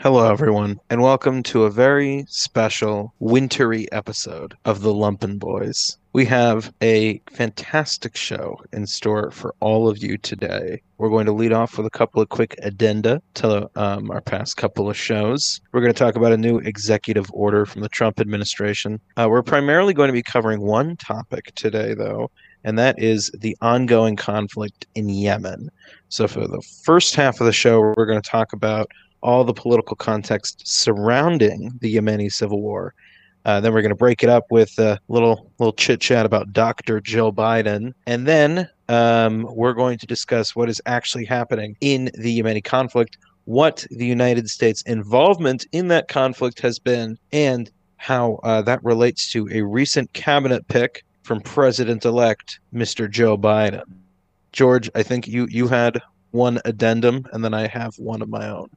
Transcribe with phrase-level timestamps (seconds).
[0.00, 5.98] Hello, everyone, and welcome to a very special wintry episode of the Lumpen Boys.
[6.12, 10.80] We have a fantastic show in store for all of you today.
[10.98, 14.56] We're going to lead off with a couple of quick addenda to um, our past
[14.56, 15.60] couple of shows.
[15.72, 19.00] We're going to talk about a new executive order from the Trump administration.
[19.16, 22.30] Uh, we're primarily going to be covering one topic today, though,
[22.62, 25.70] and that is the ongoing conflict in Yemen.
[26.08, 29.54] So, for the first half of the show, we're going to talk about all the
[29.54, 32.94] political context surrounding the Yemeni civil war.
[33.44, 36.52] Uh, then we're going to break it up with a little little chit chat about
[36.52, 37.00] Dr.
[37.00, 42.40] Joe Biden, and then um, we're going to discuss what is actually happening in the
[42.40, 48.60] Yemeni conflict, what the United States' involvement in that conflict has been, and how uh,
[48.62, 53.10] that relates to a recent cabinet pick from President-elect Mr.
[53.10, 53.82] Joe Biden.
[54.52, 56.00] George, I think you you had
[56.32, 58.68] one addendum, and then I have one of my own.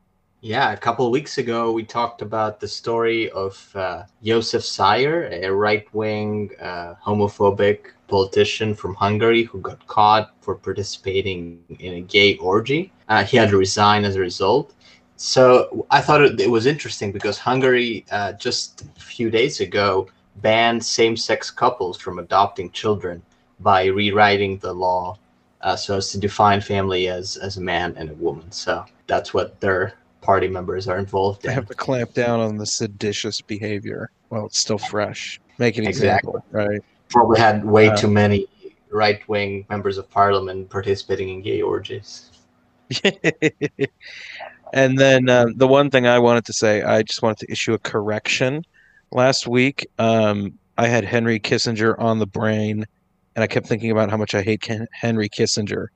[0.44, 5.31] Yeah, a couple of weeks ago, we talked about the story of uh, Josef Szájer,
[5.31, 12.02] a right wing uh, homophobic politician from Hungary who got caught for participating in a
[12.02, 12.92] gay orgy.
[13.08, 14.73] Uh, he had to resign as a result.
[15.16, 20.08] So I thought it, it was interesting because Hungary uh, just a few days ago
[20.38, 23.22] banned same sex couples from adopting children
[23.59, 25.19] by rewriting the law
[25.62, 28.52] uh, so as to define family as, as a man and a woman.
[28.52, 31.55] So that's what they're party members are involved They in.
[31.55, 35.39] have to clamp down on the seditious behavior while it's still fresh.
[35.58, 36.59] Make an example, Exactly.
[36.75, 36.81] right?
[37.09, 38.47] Probably had way Uh, too many
[38.91, 42.30] right wing members of parliament participating in gay orgies.
[44.73, 47.73] and then um, the one thing I wanted to say, I just wanted to issue
[47.73, 48.63] a correction.
[49.11, 52.85] Last week, um, I had Henry Kissinger on the brain,
[53.35, 55.88] and I kept thinking about how much I hate Ken- Henry Kissinger.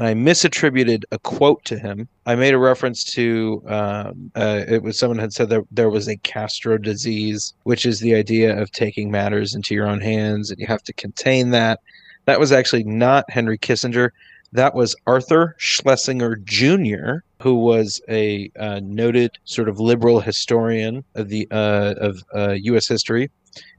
[0.00, 2.08] And I misattributed a quote to him.
[2.24, 6.08] I made a reference to um, uh, it was someone had said that there was
[6.08, 10.58] a Castro disease, which is the idea of taking matters into your own hands, and
[10.58, 11.80] you have to contain that.
[12.24, 14.12] That was actually not Henry Kissinger.
[14.52, 21.28] That was Arthur Schlesinger Jr., who was a uh, noted sort of liberal historian of
[21.28, 22.88] the uh, of uh, U.S.
[22.88, 23.30] history,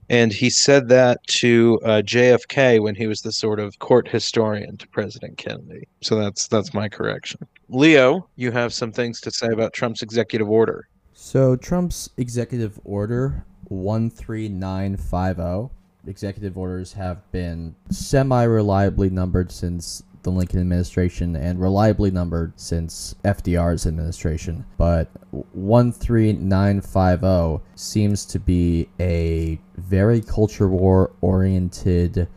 [0.09, 4.75] and he said that to uh, JFK when he was the sort of court historian
[4.77, 5.87] to President Kennedy.
[6.01, 7.47] So that's that's my correction.
[7.69, 10.89] Leo, you have some things to say about Trump's executive order.
[11.13, 15.73] So Trump's executive order 13950
[16.07, 23.87] executive orders have been semi-reliably numbered since the Lincoln administration and reliably numbered since FDR's
[23.87, 24.65] administration.
[24.77, 32.27] But 13950 seems to be a very culture war oriented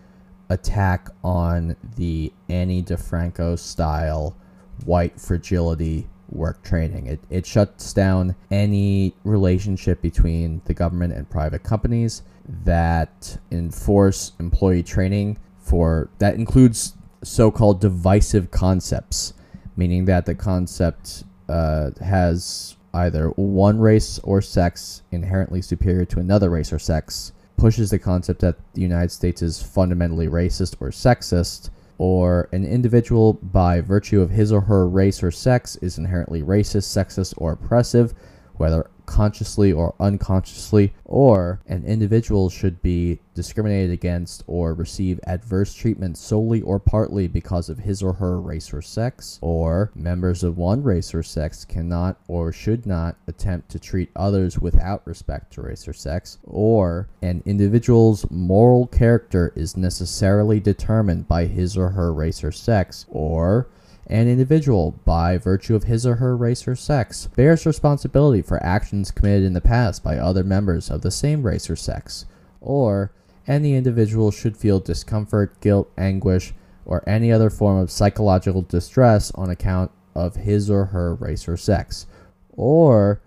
[0.51, 4.37] attack on the Ani DiFranco style
[4.85, 7.07] white fragility work training.
[7.07, 12.23] It, it shuts down any relationship between the government and private companies
[12.65, 16.95] that enforce employee training for that includes
[17.25, 19.35] so-called divisive concepts,
[19.77, 26.51] meaning that the concept uh, has either one race or sex inherently superior to another
[26.51, 31.71] race or sex, pushes the concept that the United States is fundamentally racist or sexist,
[31.99, 36.85] or an individual by virtue of his or her race or sex is inherently racist,
[36.85, 38.15] sexist, or oppressive,
[38.57, 46.17] whether consciously or unconsciously, or an individual should be discriminated against or receive adverse treatment
[46.17, 50.83] solely or partly because of his or her race or sex, or members of one
[50.83, 55.87] race or sex cannot or should not attempt to treat others without respect to race
[55.89, 62.45] or sex, or an individual's moral character is necessarily determined by his or her race
[62.45, 63.69] or sex, or
[64.07, 69.11] an individual, by virtue of his or her race or sex, bears responsibility for actions
[69.11, 72.27] committed in the past by other members of the same race or sex,
[72.61, 73.13] or
[73.47, 76.53] any individual should feel discomfort, guilt, anguish,
[76.85, 81.57] or any other form of psychological distress on account of his or her race or
[81.57, 82.07] sex,
[82.51, 83.21] or,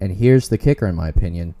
[0.00, 1.54] and here's the kicker in my opinion,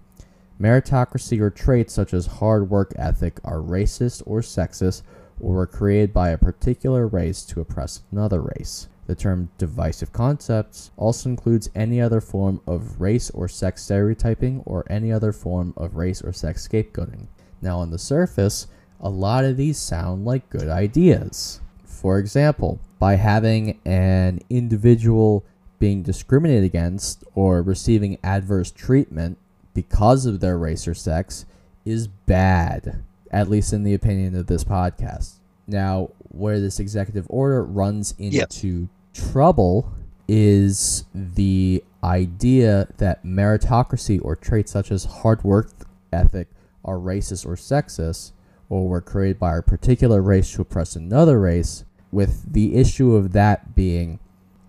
[0.60, 5.02] meritocracy or traits such as hard work ethic are racist or sexist
[5.40, 8.88] or were created by a particular race to oppress another race.
[9.06, 14.84] The term divisive concepts also includes any other form of race or sex stereotyping or
[14.88, 17.26] any other form of race or sex scapegoating.
[17.60, 18.66] Now, on the surface,
[19.00, 21.60] a lot of these sound like good ideas.
[21.84, 25.44] For example, by having an individual
[25.78, 29.36] being discriminated against or receiving adverse treatment
[29.74, 31.44] because of their race or sex
[31.84, 33.02] is bad,
[33.34, 35.40] at least in the opinion of this podcast.
[35.66, 39.92] Now, where this executive order runs into trouble
[40.28, 45.70] is the idea that meritocracy or traits such as hard work
[46.12, 46.46] ethic
[46.84, 48.30] are racist or sexist
[48.68, 53.32] or were created by a particular race to oppress another race, with the issue of
[53.32, 54.20] that being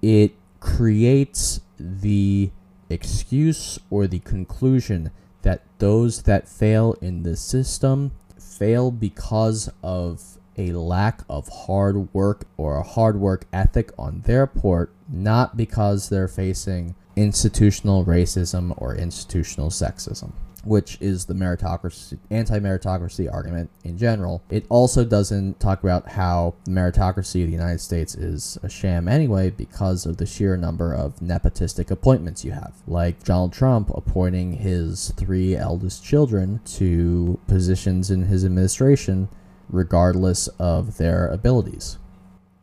[0.02, 2.50] it creates the
[2.90, 5.12] excuse or the conclusion
[5.44, 8.12] that those that fail in the system
[8.58, 14.48] fail because of a lack of hard work or a hard work ethic on their
[14.48, 20.32] part, not because they're facing institutional racism or institutional sexism
[20.66, 24.42] which is the meritocracy anti-meritocracy argument in general.
[24.50, 29.08] It also doesn't talk about how the meritocracy of the United States is a sham
[29.08, 34.54] anyway because of the sheer number of nepotistic appointments you have, like Donald Trump appointing
[34.54, 39.30] his three eldest children to positions in his administration
[39.70, 41.98] regardless of their abilities.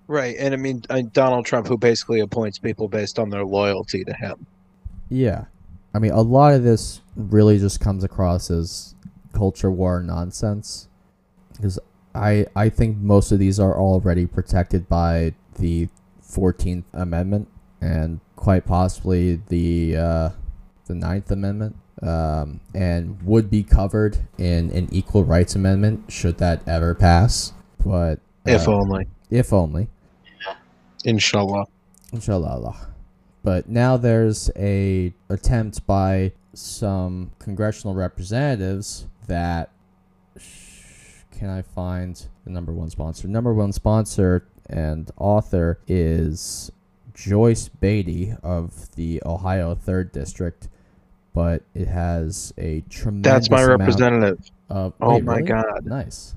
[0.08, 4.04] Right, and I mean uh, Donald Trump, who basically appoints people based on their loyalty
[4.04, 4.46] to him.
[5.08, 5.44] Yeah,
[5.94, 8.94] I mean, a lot of this really just comes across as
[9.32, 10.88] culture war nonsense
[11.54, 11.78] because
[12.14, 15.88] I I think most of these are already protected by the
[16.20, 17.48] Fourteenth Amendment
[17.80, 20.30] and quite possibly the uh,
[20.86, 26.66] the Ninth Amendment, um, and would be covered in an Equal Rights Amendment should that
[26.66, 27.52] ever pass.
[27.84, 28.14] But
[28.46, 29.06] uh, If only.
[29.30, 29.88] if only,
[31.04, 31.66] Inshallah.
[32.12, 32.91] inshallah.
[33.42, 39.70] But now there's a attempt by some congressional representatives that
[41.30, 43.26] can I find the number one sponsor?
[43.26, 46.70] Number one sponsor and author is
[47.14, 50.68] Joyce Beatty of the Ohio Third District,
[51.34, 54.50] but it has a tremendous That's my representative.
[54.68, 55.48] of Oh wait, my really?
[55.48, 55.84] God.
[55.84, 56.34] Nice.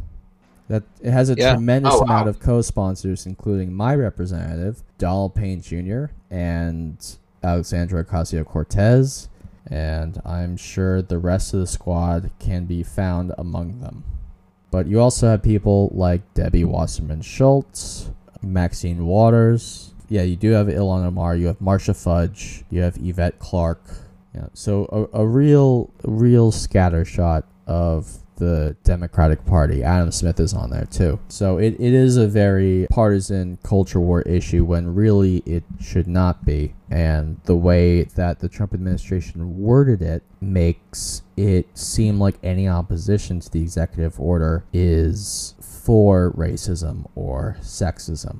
[0.68, 1.54] That it has a Yeah.
[1.54, 2.04] tremendous Oh, wow.
[2.06, 6.06] amount of co-sponsors, including my representative Donald Payne Jr.
[6.32, 6.98] and
[7.44, 9.30] Alexandria Ocasio Cortez,
[9.68, 14.04] and I'm sure the rest of the squad can be found among them.
[14.72, 18.10] But you also have people like Debbie Wasserman Schultz,
[18.42, 19.94] Maxine Waters.
[20.10, 21.36] Yeah, you do have Ilhan Omar.
[21.36, 22.64] You have Marcia Fudge.
[22.70, 23.84] You have Yvette Clarke.
[24.34, 29.84] Yeah, so a, a real, real scattershot of the Democratic Party.
[29.84, 31.20] Adam Smith is on there too.
[31.28, 36.46] So it, it is a very partisan culture war issue when really it should not
[36.46, 36.74] be.
[36.90, 43.40] And the way that the Trump administration worded it makes it seem like any opposition
[43.40, 48.40] to the executive order is for racism or sexism.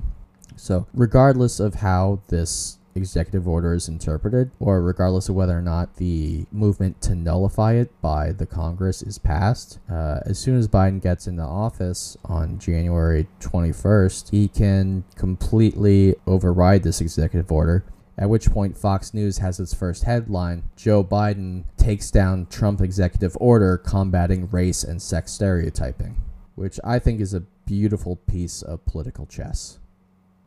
[0.56, 5.96] So, regardless of how this executive order is interpreted, or regardless of whether or not
[5.96, 11.00] the movement to nullify it by the Congress is passed, uh, as soon as Biden
[11.02, 17.84] gets into office on January 21st, he can completely override this executive order.
[18.18, 23.36] At which point, Fox News has its first headline Joe Biden takes down Trump executive
[23.38, 26.16] order combating race and sex stereotyping,
[26.54, 29.78] which I think is a beautiful piece of political chess.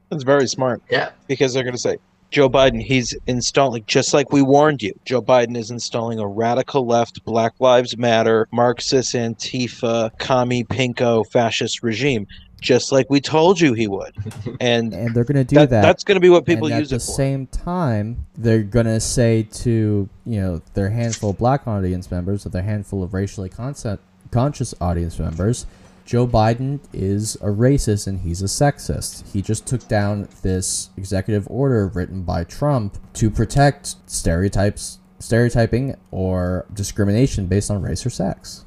[0.09, 1.11] That's very smart Yeah.
[1.27, 1.97] because they're going to say,
[2.31, 6.85] Joe Biden, he's installing, just like we warned you, Joe Biden is installing a radical
[6.85, 12.27] left, Black Lives Matter, Marxist, Antifa, commie, pinko, fascist regime,
[12.61, 14.13] just like we told you he would.
[14.61, 15.81] And And they're going to do that, that.
[15.81, 20.09] that's going to be what people use at the same time, they're gonna say to
[20.25, 23.99] you know their handful of black audience members, or their handful of racially conscious
[24.31, 25.65] conscious audience members,
[26.09, 29.31] Joe Biden is a racist and he's a sexist.
[29.31, 36.65] He just took down this executive order written by Trump to protect stereotypes, stereotyping, or
[36.73, 38.65] discrimination based on race or sex.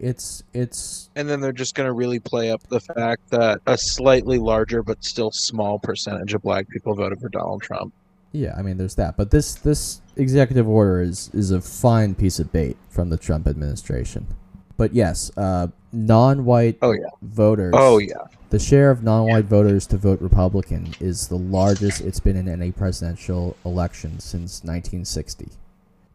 [0.00, 3.78] It's it's And then they're just going to really play up the fact that a
[3.78, 7.94] slightly larger but still small percentage of black people voted for Donald Trump.
[8.32, 12.38] Yeah, I mean, there's that, but this this executive order is is a fine piece
[12.38, 14.26] of bait from the Trump administration.
[14.76, 17.00] But yes, uh, non-white Oh, yeah.
[17.22, 17.72] voters.
[17.76, 18.14] Oh, yeah.
[18.50, 22.70] The share of non-white voters to vote Republican is the largest it's been in any
[22.70, 25.48] presidential election since 1960.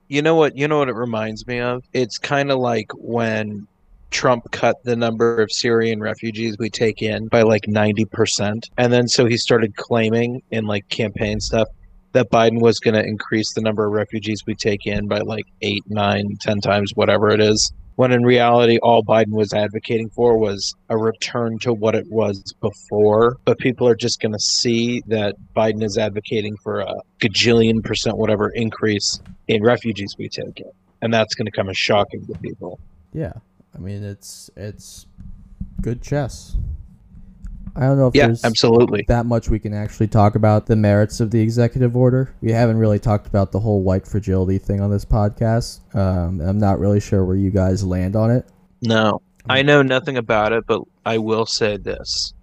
[0.07, 0.55] You know what?
[0.55, 1.83] You know what it reminds me of?
[1.93, 3.67] It's kind of like when
[4.11, 8.69] Trump cut the number of Syrian refugees we take in by like 90%.
[8.77, 11.67] And then so he started claiming in like campaign stuff
[12.13, 15.45] that Biden was going to increase the number of refugees we take in by like
[15.61, 17.73] eight, nine, ten times, whatever it is.
[17.97, 22.53] When in reality, all Biden was advocating for was a return to what it was
[22.61, 23.37] before.
[23.43, 28.17] But people are just going to see that Biden is advocating for a gajillion percent,
[28.17, 30.69] whatever increase in refugees we take in.
[31.01, 32.79] And that's going to come as shocking to people.
[33.13, 33.33] Yeah,
[33.75, 35.07] I mean it's it's
[35.81, 36.55] good chess.
[37.77, 39.05] I don't know if Yeah, there's absolutely.
[39.07, 42.33] that much we can actually talk about the merits of the executive order.
[42.41, 45.79] We haven't really talked about the whole white fragility thing on this podcast.
[45.95, 48.47] Um, I'm not really sure where you guys land on it.
[48.81, 52.33] No, I know nothing about it, but I will say this: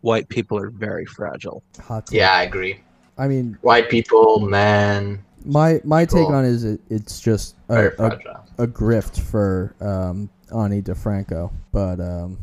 [0.00, 1.62] white people are very fragile.
[1.82, 2.08] Hot.
[2.10, 2.80] Yeah, I agree.
[3.18, 7.74] I mean, White people, men, my my take on it is it, it's just a,
[7.74, 8.18] very a,
[8.58, 12.38] a grift for um, Ani DiFranco, but um,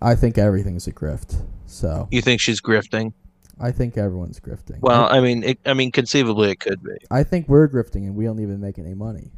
[0.00, 1.42] I think everything's a grift.
[1.68, 3.12] So You think she's grifting?
[3.60, 4.80] I think everyone's grifting.
[4.80, 6.96] Well, I mean, it, I mean, conceivably it could be.
[7.10, 9.30] I think we're grifting and we don't even make any money.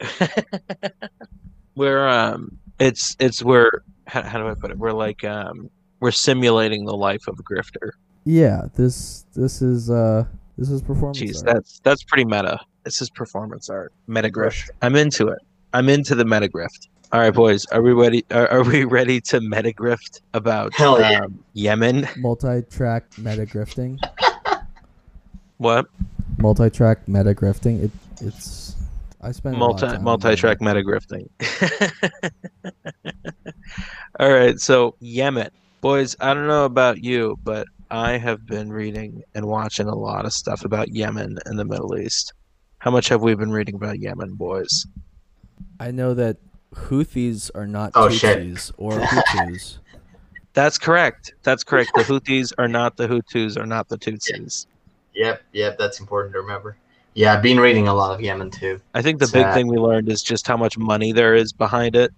[1.74, 4.78] we're um, it's it's we're how, how do I put it?
[4.78, 5.70] We're like um,
[6.00, 7.90] we're simulating the life of a grifter.
[8.24, 10.24] Yeah, this this is uh
[10.56, 11.20] this is performance.
[11.20, 11.54] Jeez, art.
[11.54, 12.60] that's that's pretty meta.
[12.84, 14.70] This is performance art, meta grift.
[14.82, 15.38] I'm into it.
[15.72, 16.88] I'm into the meta grift.
[17.10, 18.22] All right, boys, are we ready?
[18.30, 21.20] Are, are we ready to meta grift about Hell yeah.
[21.20, 22.06] um, Yemen?
[22.18, 23.98] multi-track meta grifting.
[25.56, 25.86] What
[26.36, 27.82] multi-track meta grifting.
[27.82, 28.76] It it's
[29.20, 31.28] I spent a lot of multi time on multi-track meta grifting?
[34.20, 35.50] All right, so Yemen,
[35.80, 36.14] boys.
[36.20, 40.32] I don't know about you, but I have been reading and watching a lot of
[40.32, 42.34] stuff about Yemen and the Middle East.
[42.78, 44.86] How much have we been reading about Yemen, boys?
[45.80, 46.36] I know that
[46.74, 48.70] Houthis are not Oh, shit.
[48.76, 49.78] Or Hutus.
[50.54, 51.34] That's correct.
[51.42, 51.90] That's correct.
[51.94, 54.66] The Houthis are not the Hutus, are not the Tutsis.
[55.14, 56.76] Yep, yep, that's important to remember.
[57.14, 58.80] Yeah, I've been reading a lot of Yemen too.
[58.94, 59.54] I think the big Sad.
[59.54, 62.12] thing we learned is just how much money there is behind it.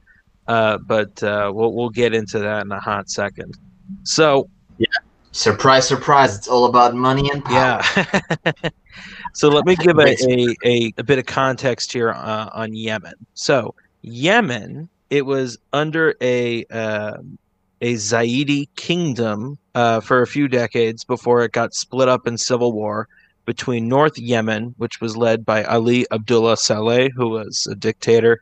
[0.47, 3.57] Uh, but uh, we'll we'll get into that in a hot second.
[4.02, 4.87] So yeah,
[5.33, 7.80] Surprise, surprise, it's all about money and power.
[7.97, 8.52] yeah.
[9.33, 13.14] so let me give a, a, a, a bit of context here uh, on Yemen.
[13.35, 17.38] So Yemen, it was under a um
[17.80, 22.73] a Zaidi kingdom uh, for a few decades before it got split up in civil
[22.73, 23.09] war
[23.47, 28.38] between North Yemen, which was led by Ali Abdullah Saleh, who was a dictator,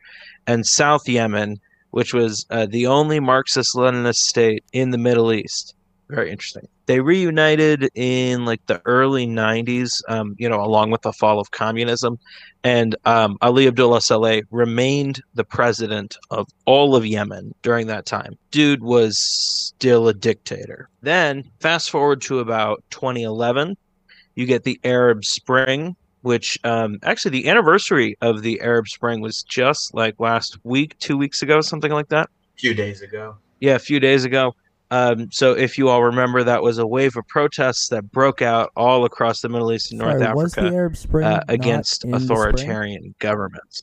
[0.46, 1.60] and South Yemen,
[1.90, 5.74] which was uh, the only Marxist-Leninist state in the Middle East.
[6.08, 6.66] Very interesting.
[6.86, 11.50] They reunited in like the early '90s, um, you know, along with the fall of
[11.50, 12.18] communism,
[12.64, 18.38] and um, Ali Abdullah Saleh remained the president of all of Yemen during that time.
[18.50, 20.88] Dude was still a dictator.
[21.02, 23.76] Then, fast forward to about 2011,
[24.34, 29.42] you get the Arab Spring, which um, actually the anniversary of the Arab Spring was
[29.42, 32.30] just like last week, two weeks ago, something like that.
[32.56, 33.36] A few days ago.
[33.60, 34.54] Yeah, a few days ago.
[34.90, 38.70] Um, so if you all remember, that was a wave of protests that broke out
[38.74, 42.04] all across the Middle East and North Sorry, was the Africa Arab Spring uh, against
[42.04, 42.22] in spring?
[42.22, 43.82] authoritarian governments.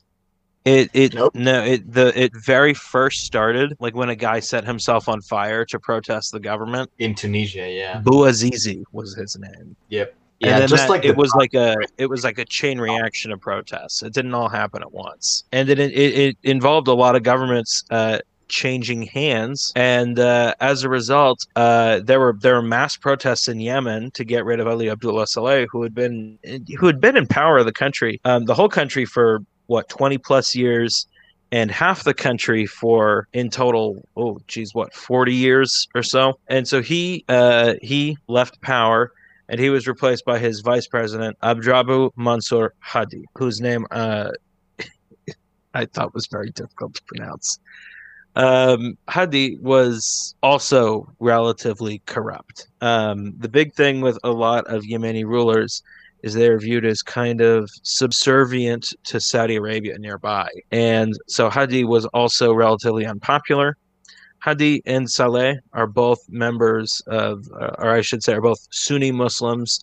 [0.64, 1.32] It it Nope.
[1.36, 5.64] no it the it very first started like when a guy set himself on fire
[5.66, 6.90] to protest the government.
[6.98, 8.00] In Tunisia, yeah.
[8.02, 9.76] Bouazizi was his name.
[9.90, 10.12] Yep.
[10.42, 12.44] And Yeah, then just that- like it the- was like a it was like a
[12.44, 14.02] chain reaction of protests.
[14.02, 17.84] It didn't all happen at once, and it it, it involved a lot of governments
[17.92, 18.18] uh,
[18.48, 23.60] changing hands, and uh, as a result, uh, there were there were mass protests in
[23.60, 26.38] Yemen to get rid of Ali Abdullah Saleh, who had been
[26.78, 30.18] who had been in power of the country, um, the whole country for what twenty
[30.18, 31.06] plus years.
[31.52, 36.40] And half the country for in total, oh geez, what forty years or so.
[36.48, 39.12] And so he uh, he left power,
[39.48, 44.30] and he was replaced by his vice president Abdrabu Mansour Hadi, whose name uh,
[45.74, 47.60] I thought was very difficult to pronounce.
[48.36, 52.68] Um, Hadi was also relatively corrupt.
[52.82, 55.82] Um, the big thing with a lot of Yemeni rulers
[56.22, 60.48] is they're viewed as kind of subservient to Saudi Arabia nearby.
[60.70, 63.76] And so Hadi was also relatively unpopular.
[64.40, 69.12] Hadi and Saleh are both members of, uh, or I should say, are both Sunni
[69.12, 69.80] Muslims.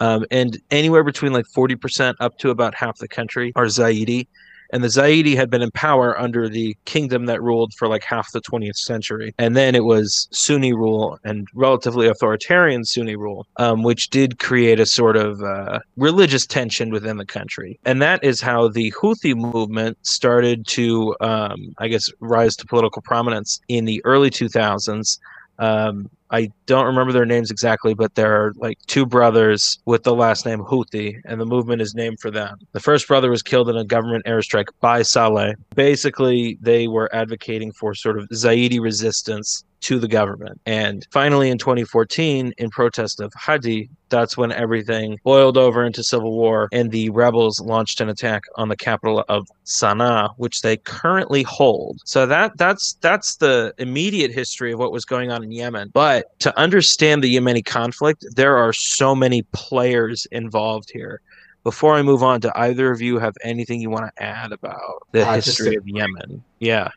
[0.00, 4.26] Um, and anywhere between like 40% up to about half the country are Zaidi.
[4.72, 8.32] And the Zaidi had been in power under the kingdom that ruled for like half
[8.32, 9.34] the 20th century.
[9.38, 14.80] And then it was Sunni rule and relatively authoritarian Sunni rule, um, which did create
[14.80, 17.78] a sort of uh, religious tension within the country.
[17.84, 23.02] And that is how the Houthi movement started to, um, I guess, rise to political
[23.02, 25.18] prominence in the early 2000s.
[25.58, 30.14] Um, I don't remember their names exactly, but there are like two brothers with the
[30.14, 32.58] last name Houthi, and the movement is named for them.
[32.72, 35.54] The first brother was killed in a government airstrike by Saleh.
[35.74, 40.60] Basically, they were advocating for sort of Zaidi resistance to the government.
[40.64, 46.32] And finally, in 2014, in protest of Hadi, that's when everything boiled over into civil
[46.32, 51.42] war, and the rebels launched an attack on the capital of Sana'a, which they currently
[51.42, 51.98] hold.
[52.04, 55.90] So that that's that's the immediate history of what was going on in Yemen.
[55.92, 61.20] But to understand the Yemeni conflict, there are so many players involved here.
[61.64, 65.06] Before I move on, do either of you have anything you want to add about
[65.12, 66.42] the Uh, history a- of Yemen?
[66.58, 66.88] Yeah.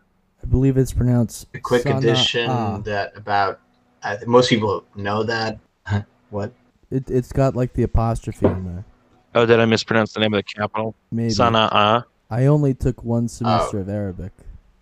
[0.43, 1.47] I believe it's pronounced.
[1.53, 1.97] A quick Sana'a.
[1.99, 3.59] addition that about
[4.03, 5.57] uh, most people know that.
[6.29, 6.51] what?
[6.91, 8.85] It, it's got like the apostrophe in there.
[9.33, 10.95] Oh, did I mispronounce the name of the capital?
[11.11, 11.31] Maybe.
[11.33, 12.05] Sana'a.
[12.29, 14.31] I only took one semester of Arabic.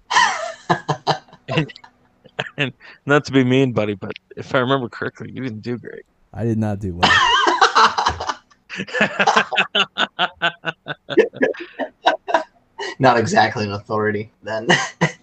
[2.58, 2.74] And
[3.06, 6.06] not to be mean, buddy, but if I remember correctly, you didn't do great.
[6.34, 7.12] I did not do well.
[13.00, 14.68] Not exactly an authority then.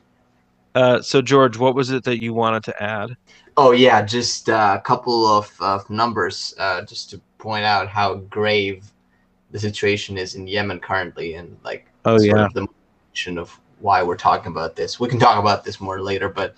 [0.75, 3.17] uh, so, George, what was it that you wanted to add?
[3.57, 8.15] Oh yeah, just uh, a couple of, of numbers uh, just to point out how
[8.15, 8.85] grave
[9.51, 12.45] the situation is in Yemen currently, and like Oh, sort yeah.
[12.47, 14.99] of the motivation of why we're talking about this.
[14.99, 16.55] We can talk about this more later, but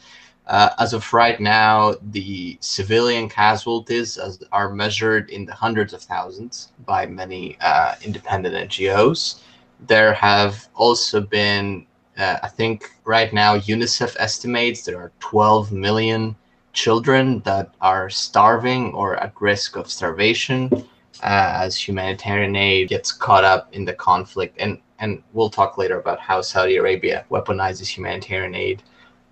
[0.47, 6.03] uh, as of right now, the civilian casualties as, are measured in the hundreds of
[6.03, 9.41] thousands by many uh, independent NGOs.
[9.87, 11.87] There have also been,
[12.19, 16.37] uh, I think, right now UNICEF estimates there are 12 million
[16.73, 20.71] children that are starving or at risk of starvation
[21.23, 24.57] uh, as humanitarian aid gets caught up in the conflict.
[24.59, 28.83] And, and we'll talk later about how Saudi Arabia weaponizes humanitarian aid.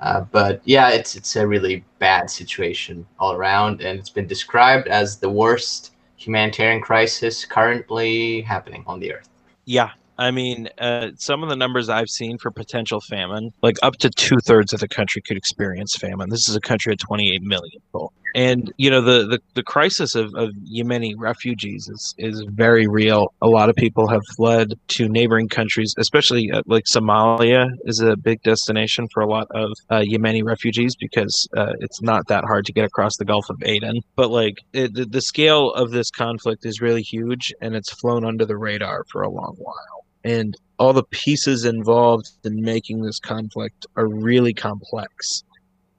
[0.00, 4.88] Uh, but yeah, it's, it's a really bad situation all around, and it's been described
[4.88, 9.28] as the worst humanitarian crisis currently happening on the earth.
[9.64, 9.90] Yeah.
[10.18, 14.10] I mean, uh, some of the numbers I've seen for potential famine, like up to
[14.10, 16.28] two thirds of the country could experience famine.
[16.28, 18.12] This is a country of 28 million people.
[18.34, 23.32] And, you know, the, the, the crisis of, of Yemeni refugees is, is very real.
[23.42, 28.16] A lot of people have fled to neighboring countries, especially uh, like Somalia is a
[28.16, 32.66] big destination for a lot of uh, Yemeni refugees because uh, it's not that hard
[32.66, 34.00] to get across the Gulf of Aden.
[34.16, 38.24] But, like, it, the, the scale of this conflict is really huge and it's flown
[38.24, 43.18] under the radar for a long while and all the pieces involved in making this
[43.18, 45.44] conflict are really complex.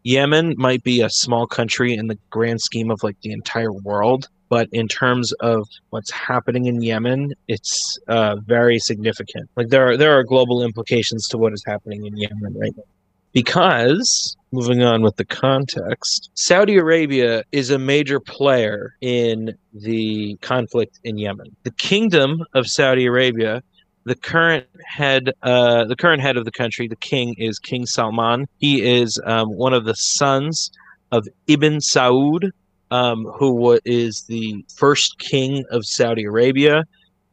[0.03, 4.27] Yemen might be a small country in the grand scheme of like the entire world,
[4.49, 9.49] but in terms of what's happening in Yemen, it's uh, very significant.
[9.55, 12.83] Like there are there are global implications to what is happening in Yemen right now.
[13.33, 20.99] Because moving on with the context, Saudi Arabia is a major player in the conflict
[21.05, 21.55] in Yemen.
[21.63, 23.63] The kingdom of Saudi Arabia
[24.03, 28.47] the current head uh, the current head of the country the king is king salman.
[28.57, 30.71] He is um, one of the sons
[31.11, 32.51] of ibn saud
[32.89, 36.83] um, who is the first king of saudi arabia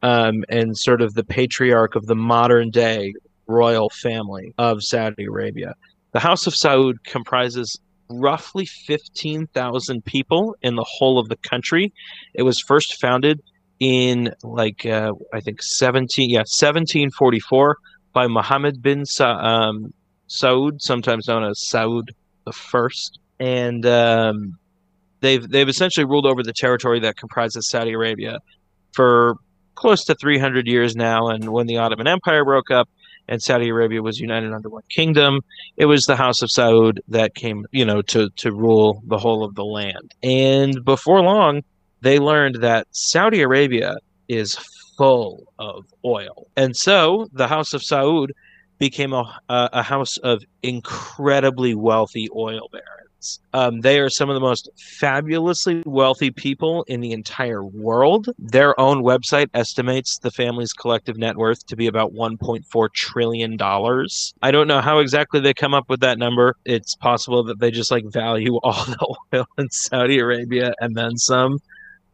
[0.03, 3.15] um, and sort of the patriarch of the modern day
[3.47, 5.75] royal family of saudi arabia.
[6.13, 7.79] The house of saud comprises
[8.11, 11.93] roughly 15,000 people in the whole of the country.
[12.35, 13.43] It was first founded
[13.81, 17.77] in like uh, I think 17 yeah 1744
[18.13, 19.93] by Muhammad bin Sa- um,
[20.29, 22.09] Saud, sometimes known as Saud
[22.45, 24.59] the First, and um,
[25.21, 28.41] they've they've essentially ruled over the territory that comprises Saudi Arabia
[28.93, 29.37] for
[29.75, 31.29] close to 300 years now.
[31.29, 32.89] And when the Ottoman Empire broke up
[33.29, 35.41] and Saudi Arabia was united under one kingdom,
[35.77, 39.45] it was the House of Saud that came you know to to rule the whole
[39.45, 40.15] of the land.
[40.23, 41.63] And before long
[42.01, 43.97] they learned that Saudi Arabia
[44.29, 44.57] is
[44.97, 46.49] full of oil.
[46.57, 48.31] And so the House of Saud
[48.79, 53.41] became a, a, house of incredibly wealthy oil barons.
[53.53, 58.29] Um, they are some of the most fabulously wealthy people in the entire world.
[58.39, 63.59] Their own website estimates the family's collective net worth to be about $1.4 trillion.
[63.61, 66.55] I don't know how exactly they come up with that number.
[66.65, 71.17] It's possible that they just like value all the oil in Saudi Arabia and then
[71.17, 71.59] some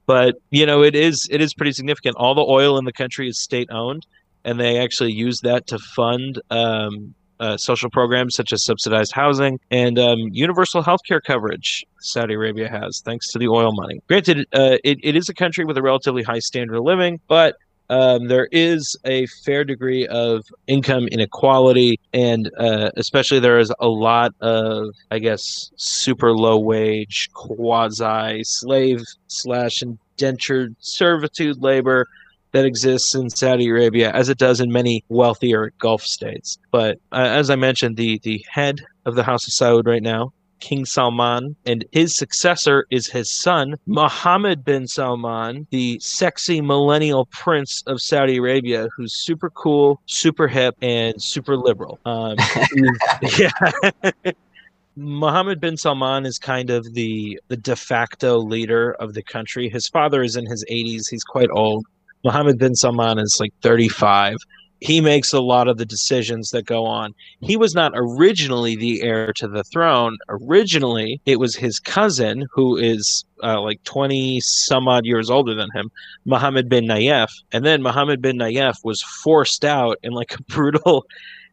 [0.06, 2.16] but you know it is it is pretty significant.
[2.16, 4.06] All the oil in the country is state owned
[4.44, 9.58] and they actually use that to fund um, uh, social programs such as subsidized housing
[9.70, 14.00] and um, universal healthcare coverage saudi arabia has thanks to the oil money.
[14.06, 17.56] Granted uh, it, it is a country with a relatively high standard of living but
[17.90, 23.88] um, there is a fair degree of income inequality, and uh, especially there is a
[23.88, 32.06] lot of, I guess, super low wage, quasi slave slash indentured servitude labor
[32.52, 36.56] that exists in Saudi Arabia, as it does in many wealthier Gulf states.
[36.70, 40.32] But uh, as I mentioned, the the head of the House of Saud right now
[40.60, 47.82] King Salman, and his successor is his son, Mohammed bin Salman, the sexy millennial prince
[47.86, 51.98] of Saudi Arabia, who's super cool, super hip, and super liberal.
[52.04, 52.36] Um,
[53.38, 53.50] yeah.
[54.96, 59.68] Mohammed bin Salman is kind of the the de facto leader of the country.
[59.68, 61.10] His father is in his 80s.
[61.10, 61.84] He's quite old.
[62.24, 64.36] Mohammed bin Salman is like 35
[64.84, 67.14] he makes a lot of the decisions that go on.
[67.40, 70.18] He was not originally the heir to the throne.
[70.28, 75.70] Originally, it was his cousin, who is uh, like 20 some odd years older than
[75.74, 75.90] him,
[76.26, 77.30] Mohammed bin Nayef.
[77.50, 81.06] And then Mohammed bin Nayef was forced out in like a brutal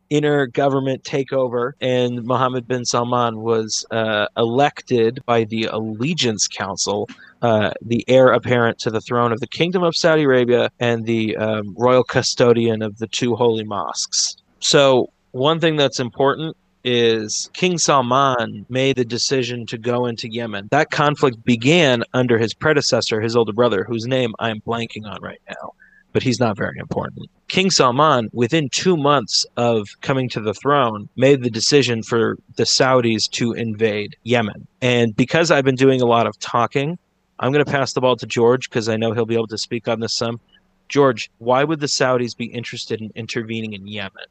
[0.10, 7.08] inner government takeover, and Mohammed bin Salman was uh, elected by the Allegiance Council,
[7.42, 11.36] uh, the heir apparent to the throne of the Kingdom of Saudi Arabia and the
[11.38, 14.36] um, royal custodian of the two holy mosques.
[14.60, 20.68] So, one thing that's important is King Salman made the decision to go into Yemen.
[20.72, 25.22] That conflict began under his predecessor, his older brother, whose name I am blanking on
[25.22, 25.74] right now
[26.14, 27.30] but he's not very important.
[27.48, 32.64] King Salman, within two months of coming to the throne, made the decision for the
[32.64, 34.68] Saudis to invade Yemen.
[34.82, 36.98] And because I've been doing a lot of talking,
[37.42, 39.58] I'm going to pass the ball to George because I know he'll be able to
[39.58, 40.40] speak on this some.
[40.88, 44.26] George, why would the Saudis be interested in intervening in Yemen?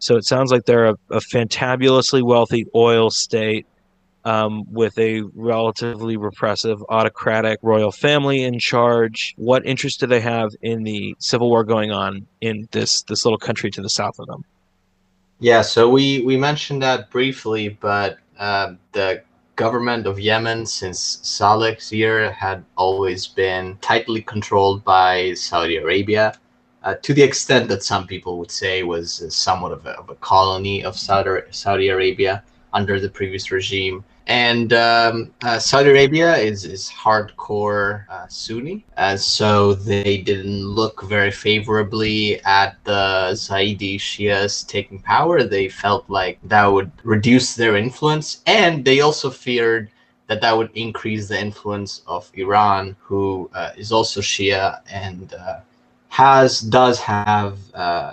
[0.00, 3.66] So it sounds like they're a, a fantabulously wealthy oil state
[4.24, 9.34] um, with a relatively repressive, autocratic royal family in charge.
[9.36, 13.38] What interest do they have in the civil war going on in this this little
[13.38, 14.44] country to the south of them?
[15.40, 19.22] Yeah, so we we mentioned that briefly, but uh, the
[19.58, 26.32] government of Yemen since Saleh's year had always been tightly controlled by Saudi Arabia.
[26.84, 30.14] Uh, to the extent that some people would say was somewhat of a, of a
[30.14, 34.04] colony of Saudi, Saudi Arabia under the previous regime.
[34.28, 41.02] And um, uh, Saudi Arabia is, is hardcore uh, Sunni, uh, so they didn't look
[41.04, 45.44] very favorably at the Zaidi Shias taking power.
[45.44, 49.88] They felt like that would reduce their influence, and they also feared
[50.26, 55.60] that that would increase the influence of Iran, who uh, is also Shia and uh,
[56.10, 58.12] has does have uh,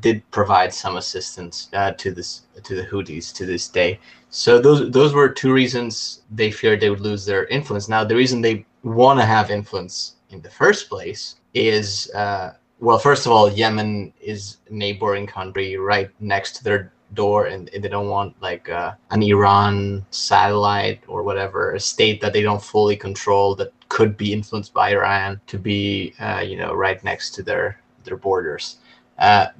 [0.00, 1.68] did provide some assistance
[1.98, 3.98] to this to the Houthis to this day.
[4.30, 7.88] So those those were two reasons they feared they would lose their influence.
[7.88, 12.98] Now the reason they want to have influence in the first place is uh, well,
[12.98, 17.88] first of all, Yemen is a neighboring country right next to their door, and they
[17.88, 22.96] don't want like uh, an Iran satellite or whatever, a state that they don't fully
[22.96, 27.42] control that could be influenced by Iran to be uh, you know right next to
[27.42, 28.78] their their borders.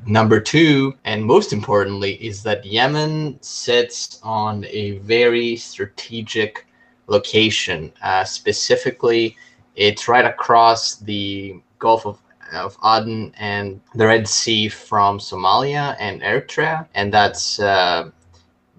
[0.07, 6.67] Number two, and most importantly, is that Yemen sits on a very strategic
[7.07, 7.93] location.
[8.03, 9.37] Uh, specifically,
[9.77, 12.19] it's right across the Gulf of,
[12.53, 18.11] of Aden and the Red Sea from Somalia and Eritrea, and that's uh,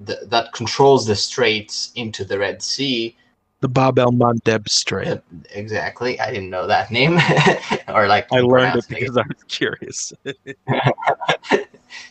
[0.06, 3.16] th- that controls the straits into the Red Sea
[3.62, 5.22] the Bab el Mandeb Strait.
[5.52, 6.20] Exactly.
[6.20, 7.20] I didn't know that name,
[7.88, 9.24] or like I learned it because it.
[9.24, 10.14] I was curious.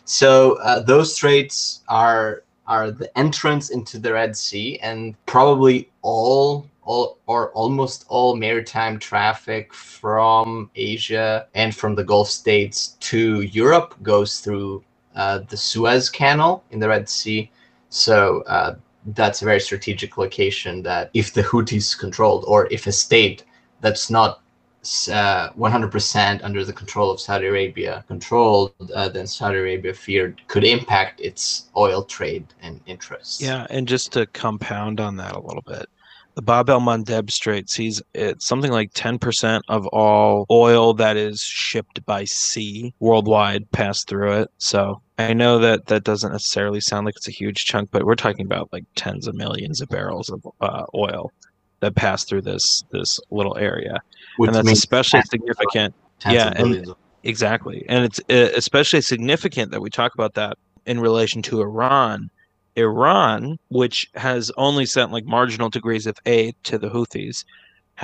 [0.04, 6.66] so uh, those straits are are the entrance into the Red Sea, and probably all
[6.82, 13.94] all or almost all maritime traffic from Asia and from the Gulf states to Europe
[14.02, 14.84] goes through
[15.16, 17.50] uh, the Suez Canal in the Red Sea.
[17.88, 22.92] So uh, that's a very strategic location that if the Houthis controlled or if a
[22.92, 23.44] state
[23.80, 24.42] that's not
[25.10, 30.64] uh, 100% under the control of Saudi Arabia controlled, uh, then Saudi Arabia feared could
[30.64, 33.42] impact its oil trade and interests.
[33.42, 35.88] Yeah, and just to compound on that a little bit,
[36.40, 41.42] the Bab el Mandeb Strait sees it's something like 10% of all oil that is
[41.42, 44.50] shipped by sea worldwide pass through it.
[44.56, 48.14] So I know that that doesn't necessarily sound like it's a huge chunk, but we're
[48.14, 51.30] talking about like tens of millions of barrels of uh, oil
[51.80, 54.00] that pass through this this little area,
[54.38, 55.94] Which and that's especially significant.
[56.26, 61.42] yeah, and exactly, and it's uh, especially significant that we talk about that in relation
[61.42, 62.30] to Iran
[62.76, 67.44] Iran, which has only sent like marginal degrees of aid to the Houthis,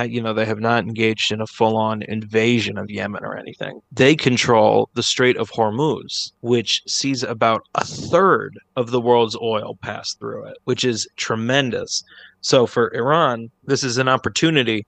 [0.05, 3.81] you know, they have not engaged in a full on invasion of Yemen or anything.
[3.93, 9.79] They control the Strait of Hormuz, which sees about a third of the world's oil
[9.83, 12.05] pass through it, which is tremendous.
[12.43, 14.87] So for Iran, this is an opportunity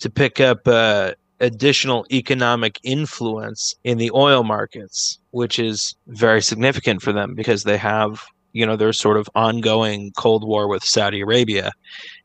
[0.00, 7.02] to pick up uh, additional economic influence in the oil markets, which is very significant
[7.02, 11.20] for them because they have you know their sort of ongoing cold war with saudi
[11.20, 11.72] arabia.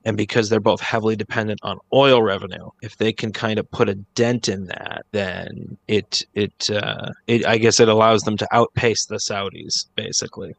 [0.06, 3.90] And because they're both heavily dependent on oil revenue if they can kind of put
[3.90, 8.48] a dent in that then it it uh it i guess it allows them to
[8.52, 10.54] outpace the saudis basically.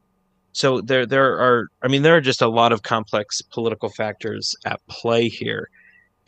[0.52, 4.54] So there there are i mean there are just a lot of complex political factors
[4.64, 5.68] at play here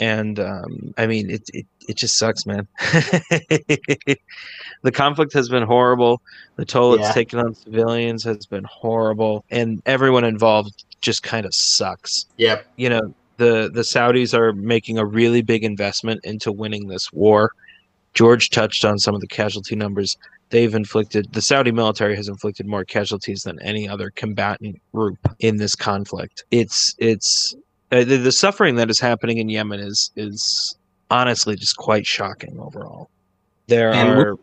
[0.00, 2.66] and um, I mean it, it it just sucks, man.
[4.82, 6.20] the conflict has been horrible.
[6.56, 7.06] The toll Yeah.
[7.06, 12.26] it's taken on civilians has been horrible, and everyone involved just kind of sucks.
[12.38, 12.66] Yep.
[12.76, 17.52] You know, the the Saudis are making a really big investment into winning this war.
[18.14, 20.16] George touched on some of the casualty numbers.
[20.48, 25.58] They've inflicted the Saudi military has inflicted more casualties than any other combatant group in
[25.58, 26.44] this conflict.
[26.50, 27.54] It's it's
[27.92, 30.76] uh, the, the suffering that is happening in Yemen is is
[31.10, 33.10] honestly just quite shocking overall.
[33.66, 34.36] There And we- are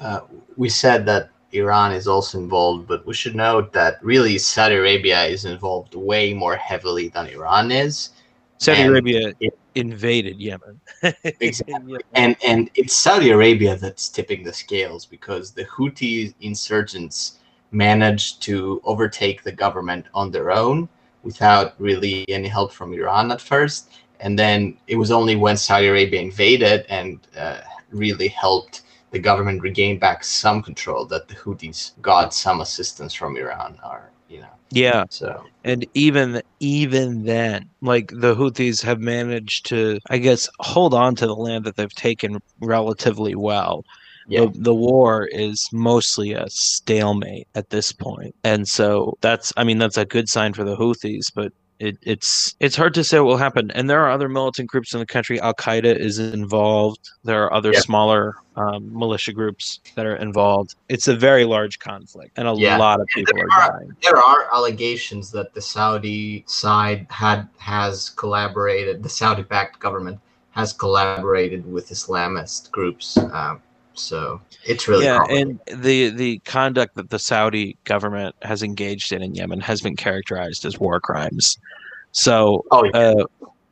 [0.00, 0.20] Uh,
[0.56, 5.24] we said that Iran is also involved, but we should note that really Saudi Arabia
[5.24, 8.10] is involved way more heavily than Iran is.
[8.58, 10.80] Saudi and Arabia it- invaded Yemen.
[11.40, 11.98] Exactly.
[12.14, 17.38] And and it's Saudi Arabia that's tipping the scales because the Houthi insurgents
[17.72, 20.88] managed to overtake the government on their own
[21.28, 23.82] without really any help from Iran at first,
[24.24, 27.60] and then it was only when Saudi Arabia invaded and uh,
[27.90, 33.36] really helped the government regain back some control that the Houthis got some assistance from
[33.36, 35.44] Iran, or you know, yeah, so.
[35.64, 41.26] And even even then, like the Houthis have managed to, I guess, hold on to
[41.26, 43.84] the land that they've taken relatively well.
[44.28, 49.64] Yeah, the, the war is mostly a stalemate at this point and so that's i
[49.64, 53.18] mean that's a good sign for the houthis but it, it's it's hard to say
[53.20, 57.08] what will happen and there are other militant groups in the country al-qaeda is involved
[57.22, 62.32] there are other smaller um, militia groups that are involved it's a very large conflict
[62.36, 62.76] and a Yeah.
[62.78, 68.10] lot of people are are- dying there are allegations that the Saudi side had has
[68.10, 69.02] collaborated.
[69.04, 70.18] The Saudi-backed government
[70.50, 73.16] has collaborated with Islamist groups.
[73.16, 73.62] Um,
[73.98, 79.22] so it's really yeah and the the conduct that the saudi government has engaged in
[79.22, 81.58] in yemen has been characterized as war crimes.
[82.12, 83.24] So oh yeah, uh,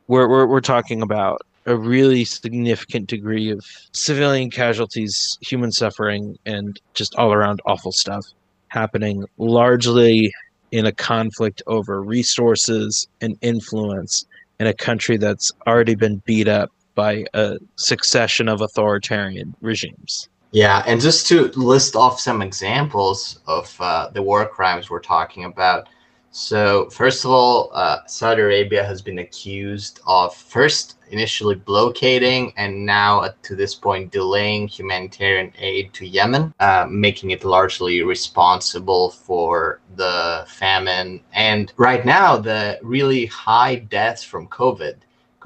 [0.09, 6.79] we're, we're we're talking about a really significant degree of civilian casualties, human suffering, and
[6.95, 8.25] just all around awful stuff
[8.69, 10.33] happening largely
[10.71, 14.27] in a conflict over resources and influence
[14.61, 20.28] in a country that's already been beat up by a succession of authoritarian regimes.
[20.50, 20.82] yeah.
[20.87, 25.88] And just to list off some examples of uh, the war crimes we're talking about.
[26.30, 32.85] So first of all, uh, Saudi Arabia has been accused of first initially blockading and
[32.85, 39.11] now uh, to this point delaying humanitarian aid to Yemen, uh, making it largely responsible
[39.11, 44.96] for the famine and right now the really high deaths from COVID.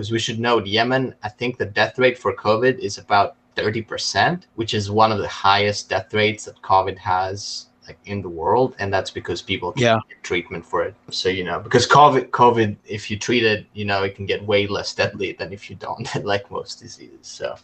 [0.01, 4.45] Because we should note, Yemen, I think the death rate for COVID is about 30%,
[4.55, 8.75] which is one of the highest death rates that COVID has like in the world,
[8.79, 9.99] and that's because people can't Yeah.
[10.09, 10.95] get treatment for it.
[11.11, 14.43] So you know, because COVID, COVID, if you treat it, you know, it can get
[14.43, 17.27] way less deadly than if you don't, like most diseases.
[17.27, 17.57] So.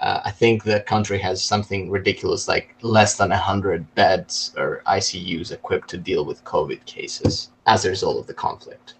[0.00, 5.52] Uh, I think the country has something ridiculous, like less than 100 beds or ICUs
[5.52, 8.94] equipped to deal with COVID cases as a result of the conflict.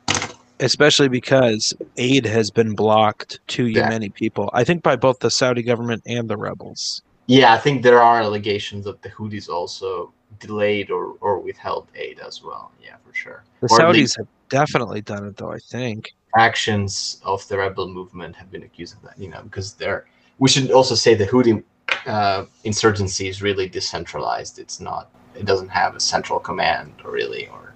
[0.60, 3.90] Especially because aid has been blocked to Yeah.
[3.90, 7.02] Yemeni people, I think by both the Saudi government and the rebels.
[7.26, 12.20] Yeah, I think there are allegations that the Houthis also delayed or, or withheld aid
[12.20, 12.70] as well.
[12.82, 13.42] Yeah, for sure.
[13.60, 16.12] The Or Saudis have definitely done it, though, I think.
[16.36, 20.06] actions of the rebel movement have been accused of that, you know, because they're.
[20.38, 21.62] We should also say the Houthi
[22.06, 24.58] uh, insurgency is really decentralized.
[24.58, 25.10] It's not.
[25.34, 27.73] It doesn't have a central command, or really, or.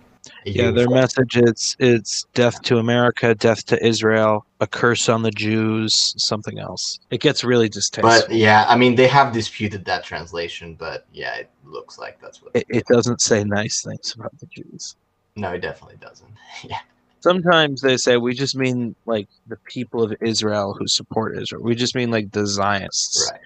[0.51, 5.31] Yeah, their message it's it's death to America, death to Israel, a curse on the
[5.31, 6.99] Jews, something else.
[7.11, 8.29] It gets really distasteful.
[8.29, 12.43] But yeah, I mean, they have disputed that translation, but yeah, it looks like that's
[12.43, 12.55] what.
[12.55, 14.97] it, it doesn't say nice things about the Jews.
[15.37, 16.31] No, it definitely doesn't.
[16.65, 16.81] yeah.
[17.21, 21.63] Sometimes they say we just mean like the people of Israel who support Israel.
[21.63, 23.29] We just mean like the Zionists.
[23.33, 23.41] Right.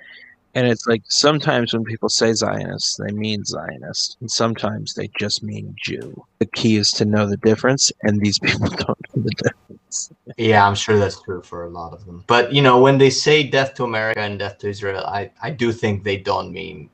[0.54, 5.42] And it's like sometimes when people say Zionist, they mean Zionist, and sometimes they just
[5.42, 6.24] mean Jew.
[6.40, 10.12] The key is to know the difference, and these people don't know the difference.
[10.36, 12.24] Yeah, I'm sure that's true for a lot of them.
[12.26, 15.50] But you know, when they say death to America and death to Israel, I, I
[15.50, 16.90] do think they don't mean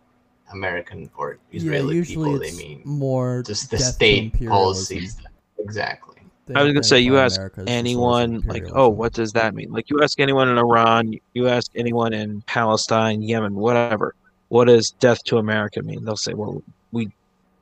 [0.52, 2.38] American or Israeli yeah, people.
[2.38, 5.16] They mean more just the state policies.
[5.58, 6.17] Exactly.
[6.48, 8.88] They I was gonna say, you ask America as the source of anyone like, oh,
[8.88, 9.70] what does that mean?
[9.70, 14.14] Like you ask anyone in Iran, you ask anyone in Palestine, Yemen, whatever.
[14.48, 16.04] What does death to America mean?
[16.06, 17.12] They'll say, well, we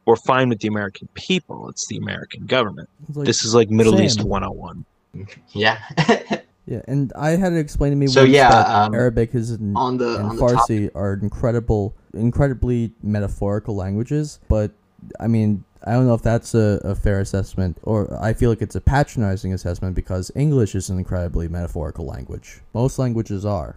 [0.04, 1.68] we're fine with the American people.
[1.68, 2.88] It's the American government.
[3.12, 4.28] Like- this is like Middle East same.
[4.28, 4.84] 101.
[5.52, 5.78] Yeah.
[6.66, 9.74] yeah, and I had it explained to me So, yeah, that um, Arabic is and,
[9.74, 14.40] on the and on the Farsi are incredible, incredibly metaphorical languages.
[14.48, 14.72] But
[15.18, 18.60] I mean, I don't know if that's a, a fair assessment, or I feel like
[18.60, 22.60] it's a patronizing assessment because English is an incredibly metaphorical language.
[22.74, 23.76] Most languages are.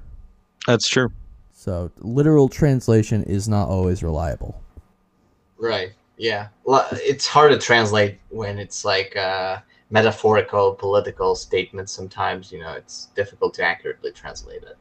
[0.65, 1.11] That's true.
[1.53, 4.61] So literal translation is not always reliable.
[5.57, 5.91] right.
[6.17, 6.49] Yeah.
[6.93, 11.93] It's hard to translate when it's like uh, metaphorical political statements.
[11.93, 14.77] Sometimes you know it's difficult to accurately translate it.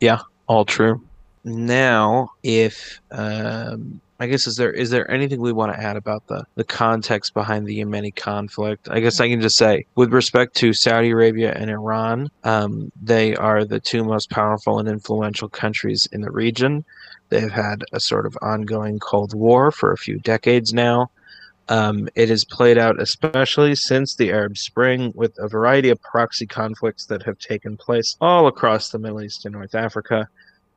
[0.00, 0.20] Yeah.
[0.46, 1.02] All true.
[1.44, 6.28] Now, if um, I guess is there is there anything we want to add about
[6.28, 8.88] the the context behind the Yemeni conflict?
[8.88, 13.34] I guess I can just say, with respect to Saudi Arabia and Iran, um, they
[13.34, 16.84] are the two most powerful and influential countries in the region.
[17.30, 21.10] They've had a sort of ongoing Cold War for a few decades now.
[21.68, 26.46] Um, it has played out especially since the Arab Spring with a variety of proxy
[26.46, 30.28] conflicts that have taken place all across the Middle East and North Africa.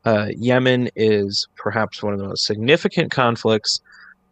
[0.06, 3.82] Uh, Yemen is perhaps one of the most significant conflicts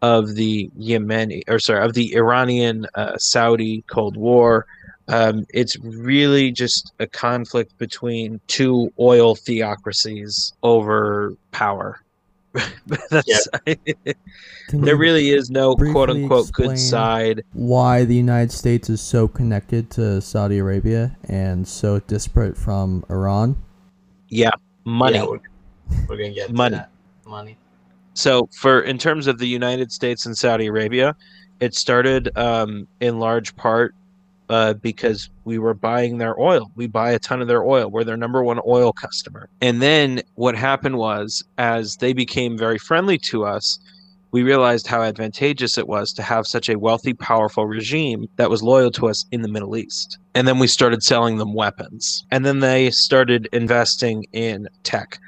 [0.03, 4.65] of the Yemeni, or sorry, of the Iranian uh, Saudi Cold War.
[5.07, 12.01] Um, it's really just a conflict between two oil theocracies over power.
[13.09, 17.43] That's Can there really is no quote unquote good side.
[17.53, 23.57] why the United States is so connected to Saudi Arabia and so disparate from Iran?
[24.29, 24.51] Yeah,
[24.85, 25.17] money.
[25.17, 25.37] Yeah,
[26.07, 26.79] we're, gonna get Money.
[27.25, 27.57] Money.
[28.13, 31.15] So, for in terms of the United States and Saudi Arabia,
[31.59, 33.95] it started um, in large part
[34.49, 36.71] uh, because we were buying their oil.
[36.75, 37.89] We buy a ton of their oil.
[37.89, 39.49] We're their number one oil customer.
[39.61, 43.79] And then what happened was, as they became very friendly to us,
[44.31, 48.63] we realized how advantageous it was to have such a wealthy, powerful regime that was
[48.63, 50.17] loyal to us in the Middle East.
[50.33, 52.25] And then we started selling them weapons.
[52.31, 55.19] And then they started investing in tech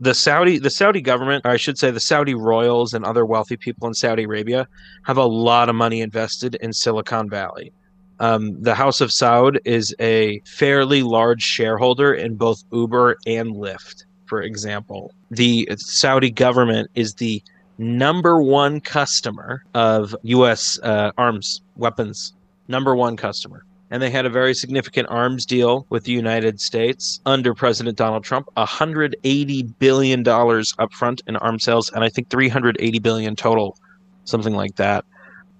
[0.00, 3.56] the Saudi the Saudi government, or I should say the Saudi royals and other wealthy
[3.56, 4.68] people in Saudi Arabia
[5.04, 7.72] have a lot of money invested in Silicon Valley.
[8.18, 14.04] Um, the House of Saud is a fairly large shareholder in both Uber and Lyft,
[14.26, 15.12] for example.
[15.30, 17.42] The Saudi government is the
[17.78, 20.78] number one customer of U.S.
[20.82, 22.32] Uh, arms weapons.
[22.68, 27.20] Number one customer and they had a very significant arms deal with the United States
[27.26, 28.48] under President Donald Trump.
[28.56, 33.78] $180 billion upfront in arms sales, and I think 380 billion total,
[34.24, 35.04] something like that,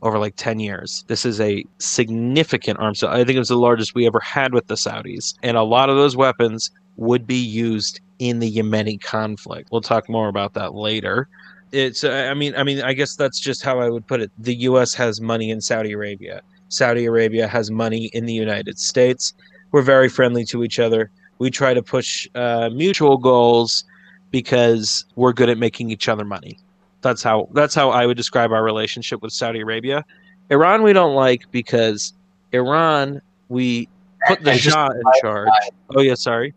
[0.03, 1.05] over like 10 years.
[1.07, 3.11] This is a significant arms sale.
[3.11, 5.35] I think it was the largest we ever had with the Saudis.
[5.43, 9.69] And a lot of those weapons would be used in the Yemeni conflict.
[9.71, 11.29] We'll talk more about that later.
[11.73, 14.31] It's uh, I mean I mean I guess that's just how I would put it.
[14.39, 16.41] The US has money in Saudi Arabia.
[16.69, 19.35] Saudi Arabia has money in the United States.
[19.73, 21.11] We're very friendly to each other.
[21.39, 23.85] We try to push uh, mutual goals
[24.31, 26.59] because we're good at making each other money.
[27.03, 30.05] That's how that's how I would describe our relationship with Saudi Arabia.
[30.51, 32.15] Iran we don't like because
[32.53, 33.89] Iran we
[34.27, 35.49] put the Shah in charge.
[35.95, 36.55] Oh yeah, sorry.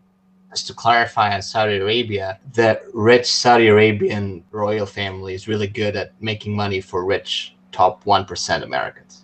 [0.50, 5.94] Just to clarify on Saudi Arabia, the rich Saudi Arabian royal family is really good
[5.94, 9.19] at making money for rich top one percent Americans.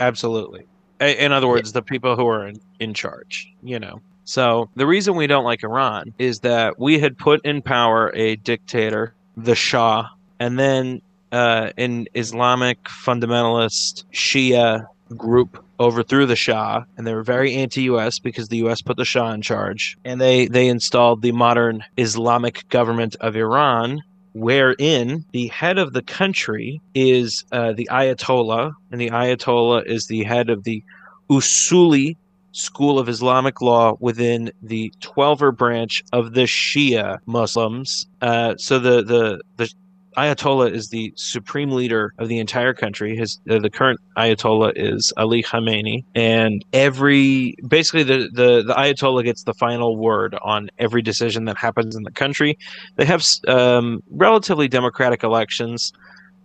[0.00, 0.66] Absolutely.
[1.00, 4.00] In other words, the people who are in, in charge, you know.
[4.24, 8.36] So the reason we don't like Iran is that we had put in power a
[8.36, 10.08] dictator, the Shah,
[10.40, 11.00] and then
[11.32, 18.18] uh, an Islamic fundamentalist Shia group overthrew the Shah, and they were very anti-U.S.
[18.18, 18.82] because the U.S.
[18.82, 24.02] put the Shah in charge, and they they installed the modern Islamic government of Iran,
[24.32, 30.24] wherein the head of the country is uh, the Ayatollah, and the Ayatollah is the
[30.24, 30.82] head of the
[31.30, 32.16] Usuli
[32.52, 38.06] school of Islamic law within the Twelver branch of the Shia Muslims.
[38.20, 39.72] Uh, so the the the
[40.16, 43.16] Ayatollah is the supreme leader of the entire country.
[43.16, 49.24] His uh, the current Ayatollah is Ali Khamenei, and every basically the, the the Ayatollah
[49.24, 52.58] gets the final word on every decision that happens in the country.
[52.96, 55.92] They have um, relatively democratic elections,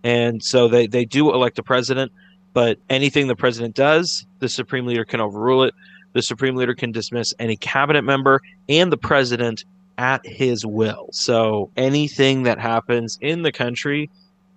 [0.02, 2.12] and so they they do elect a president.
[2.52, 5.74] But anything the president does, the supreme leader can overrule it.
[6.12, 9.64] The supreme leader can dismiss any cabinet member and the president
[9.98, 11.08] at his will.
[11.12, 14.10] So anything that happens in the country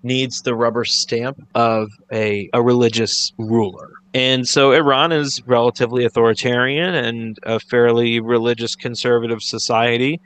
[0.03, 3.91] needs the rubber stamp of a, a religious ruler.
[4.13, 10.19] And so Iran is relatively authoritarian and a fairly religious conservative society.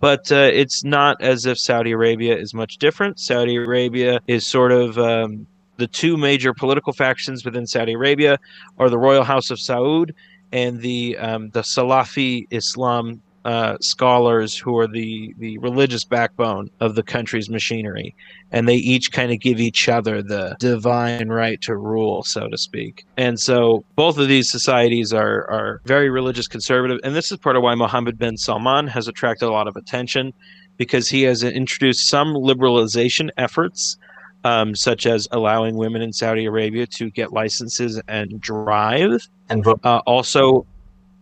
[0.00, 3.18] But uh, it's not as if Saudi Arabia is much different.
[3.18, 5.46] Saudi Arabia is sort of um,
[5.76, 8.38] the two major political factions within Saudi Arabia
[8.78, 10.12] are the Royal House of Saud
[10.52, 16.96] and the um, the Salafi Islam uh, scholars who are the the religious backbone of
[16.96, 18.14] the country's machinery,
[18.52, 22.58] and they each kind of give each other the divine right to rule, so to
[22.58, 23.06] speak.
[23.16, 27.56] And so both of these societies are are very religious conservative, and this is part
[27.56, 30.34] of why Mohammed bin Salman has attracted a lot of attention,
[30.76, 33.96] because he has introduced some liberalization efforts.
[34.44, 39.80] Um, such as allowing women in Saudi Arabia to get licenses and drive, and vote
[39.82, 40.64] uh, also,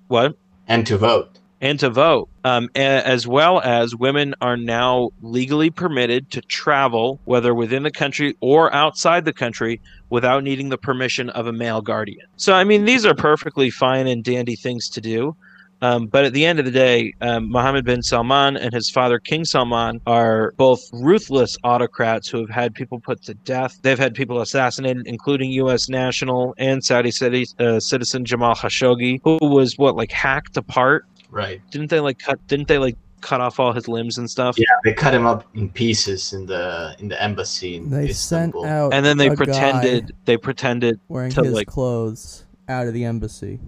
[0.09, 0.37] what?
[0.69, 1.36] and to vote.
[1.61, 7.55] And to vote, um, as well as women are now legally permitted to travel, whether
[7.55, 9.81] within the country or outside the country,
[10.11, 12.27] without needing the permission of a male guardian.
[12.37, 15.35] So, I mean, these are perfectly fine and dandy things to do.
[15.83, 19.19] Um, but at the end of the day, um, Mohammed bin Salman and his father,
[19.19, 23.79] King Salman, are both ruthless autocrats who have had people put to death.
[23.83, 25.91] They've had people assassinated, including U.S.
[25.91, 31.07] national and Saudi citi- uh, citizen Jamal Khashoggi, who was what like hacked apart
[31.37, 31.61] Right.
[31.71, 34.65] didn't they like cut didn't they like cut off all his limbs and stuff Yeah,
[34.85, 38.95] they cut him up in pieces in the in the embassy in They sent out
[38.95, 43.61] and then they pretended they pretended wearing to, his like- clothes out of the embassy.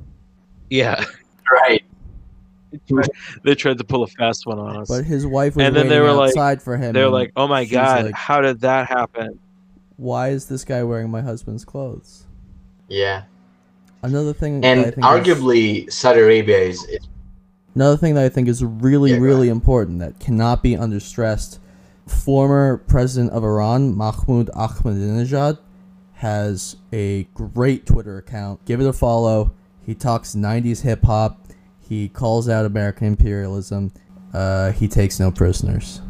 [0.70, 1.04] yeah
[1.66, 1.84] Right.
[3.44, 5.88] they tried to pull a fast one on us But his wife was And then
[5.88, 6.92] waiting they were like- outside for him.
[6.92, 9.38] they're like oh my god like, how did that happen
[9.96, 12.24] "Why is this guy wearing my husband's clothes?"
[12.88, 13.24] Yeah.
[14.02, 17.00] Another thing, that I And think is, arguably Saudi Arabia is, is
[17.78, 21.58] another thing that I think is really, Yeah, really important that cannot be understressed.
[22.06, 25.58] Former president of Iran, Mahmoud Ahmadinejad,
[26.14, 28.64] has a great Twitter account.
[28.64, 29.52] Give it a follow.
[29.86, 31.46] He talks 90s hip hop.
[31.80, 33.92] He calls out American imperialism.
[34.34, 36.00] Uh, he takes no prisoners.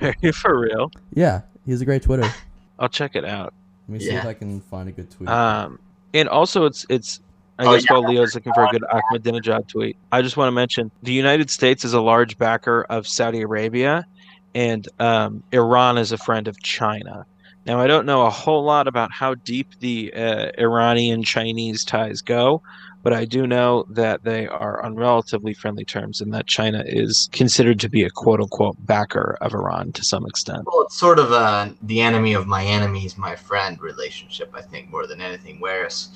[0.34, 2.30] for real Yeah, he's a great Twitter.
[2.78, 3.54] i'll check it out
[3.88, 5.30] Let me see if I can find a good tweet.
[5.30, 5.78] um
[6.12, 7.20] and also it's it's
[7.58, 7.92] I Oh, guess yeah.
[7.98, 11.50] while Leo's looking for a good Ahmadinejad tweet, I just want to mention the United
[11.50, 14.06] States is a large backer of Saudi Arabia,
[14.54, 17.26] and um, Iran is a friend of China.
[17.66, 22.22] Now, I don't know a whole lot about how deep the uh, Iranian Chinese ties
[22.22, 22.62] go,
[23.02, 27.28] but I do know that they are on relatively friendly terms and that China is
[27.32, 30.62] considered to be a quote unquote backer of Iran to some extent.
[30.66, 34.50] well, it's sort of a the enemy of my enemy is my friend relationship.
[34.54, 35.60] I think more than anything.
[35.60, 36.08] Whereas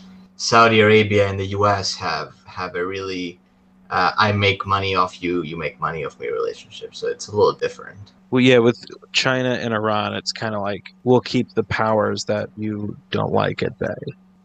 [0.42, 1.94] Saudi Arabia and the U.S.
[1.94, 3.38] have have a really
[3.90, 6.96] uh, I make money off you, you make money off me relationship.
[6.96, 8.12] So it's a little different.
[8.30, 12.50] Well, yeah, with China and Iran, it's kind of like we'll keep the powers that
[12.56, 13.94] you don't like at bay.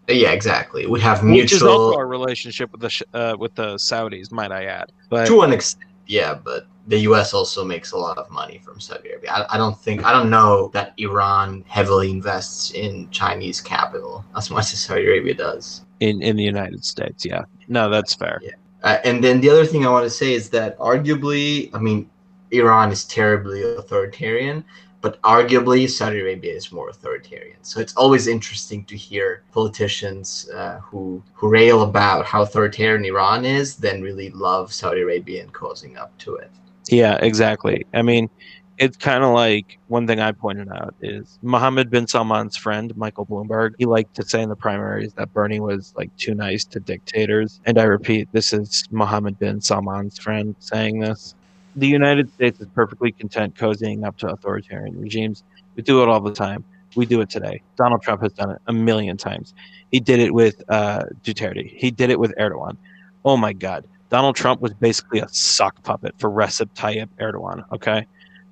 [0.07, 0.85] Yeah, exactly.
[0.85, 4.51] We have Which is also mutual our relationship with the uh, with the Saudis, might
[4.51, 4.91] I add.
[5.09, 5.89] But to an extent.
[6.05, 7.33] Yeah, but the U.S.
[7.33, 9.31] also makes a lot of money from Saudi Arabia.
[9.31, 14.49] I, I don't think I don't know that Iran heavily invests in Chinese capital as
[14.49, 15.85] much as Saudi Arabia does.
[15.99, 18.39] in in the United States, yeah, no, that's fair.
[18.41, 18.51] Yeah.
[18.83, 22.09] Uh, and then the other thing I want to say is that arguably, I mean,
[22.51, 24.63] Iran is terribly authoritarian,
[25.01, 27.57] but arguably Saudi Arabia is more authoritarian.
[27.63, 33.45] So it's always interesting to hear politicians uh, who who rail about how authoritarian Iran
[33.45, 36.51] is, then really love Saudi Arabia and causing up to it.
[36.89, 37.85] Yeah, exactly.
[37.93, 38.29] I mean,
[38.77, 43.25] it's kind of like one thing I pointed out is Mohammed bin Salman's friend, Michael
[43.25, 43.73] Bloomberg.
[43.79, 47.59] He liked to say in the primaries that Bernie was like too nice to dictators.
[47.65, 51.33] And I repeat, this is Mohammed bin Salman's friend saying this.
[51.75, 55.43] The United States is perfectly content cozying up to authoritarian regimes.
[55.75, 56.63] We do it all the time.
[56.95, 57.61] We do it today.
[57.77, 59.53] Donald Trump has done it a million times.
[59.91, 61.67] He did it with uh, Duterte.
[61.67, 62.77] He did it with Erdogan.
[63.25, 63.85] Oh my God.
[64.09, 67.63] Donald Trump was basically a sock puppet for Recep Tayyip Erdogan.
[67.73, 68.05] Okay,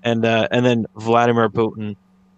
[0.03, 1.95] and uh, and then Vladimir Putin,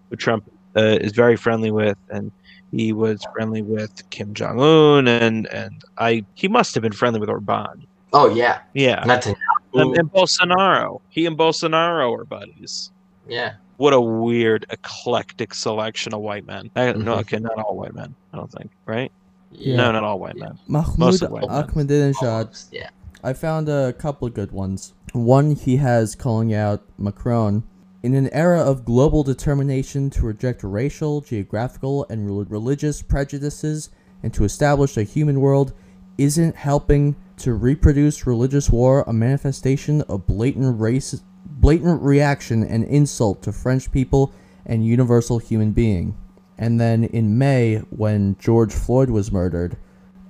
[0.10, 2.32] who Trump uh, is very friendly with, and
[2.72, 7.20] he was friendly with Kim Jong Un, and and I he must have been friendly
[7.20, 7.86] with Orban.
[8.14, 9.36] Oh yeah, Yeah, Netanyahu.
[9.74, 11.02] and, and Bolsonaro.
[11.10, 12.92] He and Bolsonaro are buddies.
[13.28, 16.70] yeah, What a weird eclectic selection of white men.
[16.76, 17.20] I, No, Mhm.
[17.22, 18.16] okay, not all white men.
[18.32, 18.72] I don't think.
[18.86, 19.12] Right?
[19.52, 19.76] Yeah.
[19.76, 20.58] No, not all white men.
[20.68, 21.64] Mahmoud Mostly white men.
[21.64, 22.90] Ahmadinejad yeah.
[23.24, 24.94] I found a couple of good ones.
[25.14, 27.64] One he has calling out Macron.
[28.04, 33.90] In an era of global determination to reject racial, geographical, and rel- religious prejudices
[34.22, 35.74] and to establish a human world,
[36.18, 43.42] isn't helping to reproduce religious war a manifestation of blatant race, blatant reaction and insult
[43.44, 44.32] to French people
[44.66, 46.16] and universal human being.
[46.58, 49.78] And then in May, when George Floyd was murdered,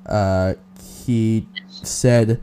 [0.05, 0.55] uh,
[1.05, 2.41] he said,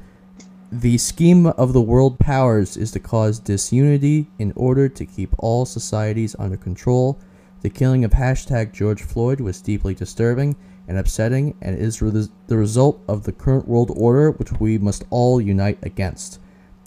[0.80, 5.64] The scheme of the world powers is to cause disunity in order to keep all
[5.64, 7.18] societies under control,
[7.62, 10.54] The killing of hashtag George Floyd was deeply disturbing
[10.86, 12.10] and upsetting and is re-
[12.46, 16.40] the result of the current world order which we must all unite against.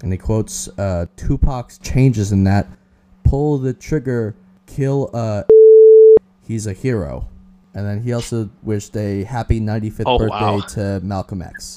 [0.04, 2.68] And he quotes uh, Tupac's changes in that
[3.24, 4.36] pull the trigger,
[4.68, 5.44] kill uh
[6.48, 7.28] he's a hero.
[7.74, 10.60] And then he also wished a happy 95th Oh, birthday wow.
[10.76, 11.74] to Malcolm X.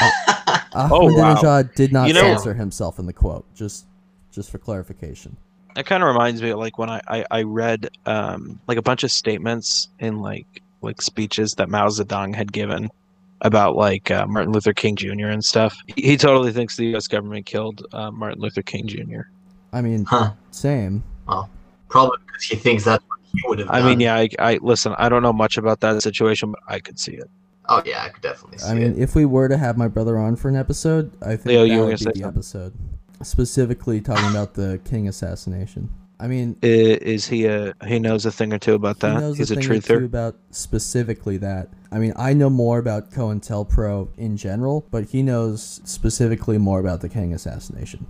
[0.00, 1.34] Oh, wow.
[1.34, 3.86] Ahmadinejad did not You know- censor himself in the quote, just
[4.32, 5.36] just for clarification.
[5.74, 8.82] That kind of reminds me of like when I, I, I read um, like a
[8.82, 10.46] bunch of statements in like
[10.82, 12.90] like speeches that Mao Zedong had given
[13.42, 15.28] about like uh, Martin Luther King Jr.
[15.28, 15.76] and stuff.
[15.86, 17.06] He, he totally thinks the U.S.
[17.08, 19.22] government killed uh, Martin Luther King Jr.
[19.72, 20.32] I mean, Huh.
[20.50, 21.02] same.
[21.88, 23.88] Probably because he thinks that's what he would have I done.
[23.88, 24.94] mean, yeah, I, I listen.
[24.98, 27.30] I don't know much about that situation, but I could see it.
[27.68, 28.98] Oh yeah, I could definitely see I mean, it.
[28.98, 31.76] if we were to have my brother on for an episode, I think Leo, that
[31.76, 32.24] were would be the something?
[32.24, 32.74] episode.
[33.22, 35.90] Specifically talking about the King assassination.
[36.20, 39.08] I mean, I- Is he a he knows a thing or two about that?
[39.10, 39.20] he that?
[39.20, 40.04] knows He's a a thing or two truther.
[40.04, 41.68] about specifically that.
[41.92, 47.00] I mean, I know more about COINTELPRO in general, but he knows specifically more about
[47.02, 48.06] the King assassination.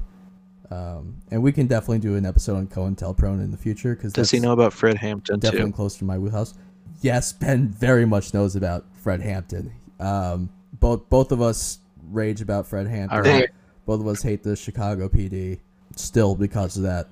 [0.70, 4.30] Um, and we can definitely do an episode on COINTELPRO in the future because Does
[4.30, 5.76] he know about Fred Hampton definitely too?
[5.76, 6.54] close to my wheelhouse.
[7.00, 9.72] Yes, Ben very much knows about Fred Hampton.
[10.00, 11.78] Um, both both of us
[12.10, 13.18] rage about Fred Hampton.
[13.18, 13.48] All right.
[13.86, 15.60] Both of us hate the Chicago PD
[15.96, 17.08] still because of that.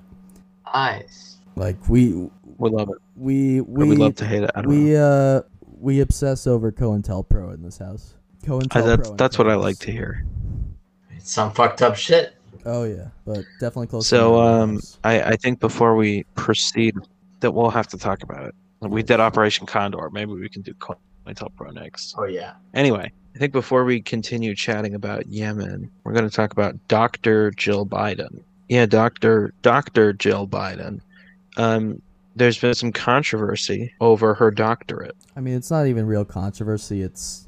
[0.73, 1.37] Nice.
[1.55, 2.97] Like we We love it.
[3.15, 4.51] we We, we we love to hate it.
[4.55, 4.77] I don't know.
[4.77, 5.41] we uh
[5.79, 8.15] we obsess over COINTELPRO in this house.
[8.43, 8.85] I, COINTELPRO.
[8.85, 10.25] that's that's what I like to hear.
[11.15, 12.35] It's some fucked up shit.
[12.65, 14.07] Oh yeah, but definitely close.
[14.07, 14.81] So my um.
[15.03, 16.95] I, I think before we proceed,
[17.39, 18.55] that we'll have to talk about it.
[18.81, 20.09] We did Operation Condor.
[20.11, 22.15] Maybe we can do COINTELPRO next.
[22.17, 22.53] Oh yeah.
[22.73, 27.51] Anyway, I think before we continue chatting about Yemen, we're going to talk about Dr.
[27.51, 28.41] Jill Biden.
[28.69, 29.53] Yeah, Dr.
[29.61, 30.13] Dr.
[30.13, 31.01] Jill Biden.
[31.55, 32.01] Um,
[32.35, 35.15] there's been some controversy over her doctorate.
[35.35, 37.01] I mean, it's not even real controversy.
[37.01, 37.47] It's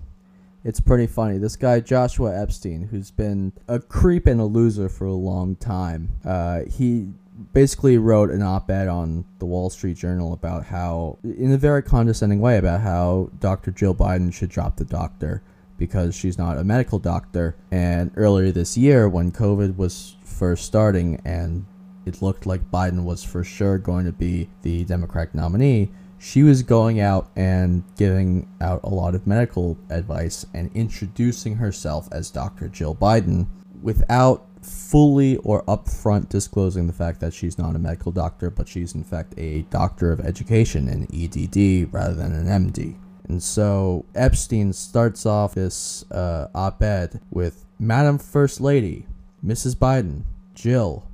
[0.63, 1.37] it's pretty funny.
[1.37, 6.09] This guy Joshua Epstein, who's been a creep and a loser for a long time,
[6.25, 7.07] uh, he
[7.53, 12.39] basically wrote an op-ed on the Wall Street Journal about how, in a very condescending
[12.39, 13.71] way, about how Dr.
[13.71, 15.41] Jill Biden should drop the doctor
[15.77, 17.55] because she's not a medical doctor.
[17.71, 21.65] And earlier this year, when COVID was first starting and
[22.05, 26.63] it looked like Biden was for sure going to be the Democratic nominee, she was
[26.63, 32.67] going out and giving out a lot of medical advice and introducing herself as Dr.
[32.67, 33.47] Jill Biden
[33.81, 38.95] without fully or upfront disclosing the fact that she's not a medical doctor, but she's
[38.95, 42.95] in fact a doctor of education, an EDD, rather than an MD.
[43.27, 49.05] And so Epstein starts off this uh, op ed with Madam First Lady,
[49.45, 49.75] Mrs.
[49.75, 50.23] Biden,
[50.55, 51.07] Jill,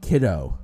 [0.00, 0.58] kiddo,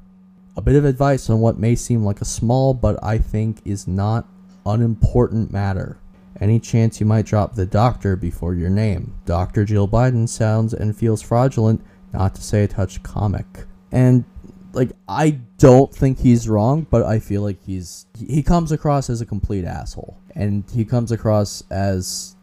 [0.56, 3.88] a bit of advice on what may seem like a small but I think is
[3.88, 4.28] not
[4.64, 5.98] unimportant matter.
[6.40, 9.14] Any chance you might drop the doctor before your name.
[9.26, 9.64] Dr.
[9.64, 13.46] Jill Biden sounds and feels fraudulent, not to say a touch comic.
[13.90, 14.24] And
[14.72, 19.20] like I don't think he's wrong, but I feel like he's he comes across as
[19.20, 20.18] a complete asshole.
[20.34, 22.36] And he comes across as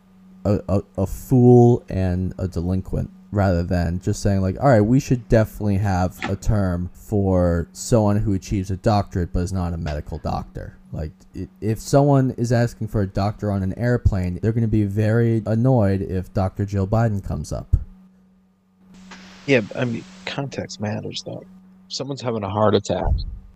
[0.46, 5.00] a, a, a fool and a delinquent rather than just saying like all right we
[5.00, 9.78] should definitely have a term for someone who achieves a doctorate but is not a
[9.78, 11.12] medical doctor like
[11.62, 15.44] if someone is asking for a doctor on an airplane they're going to be very
[15.46, 17.76] annoyed if dr jill biden comes up
[19.50, 21.44] Yeah, I mean, context matters though.
[21.88, 23.04] Someone's having a heart attack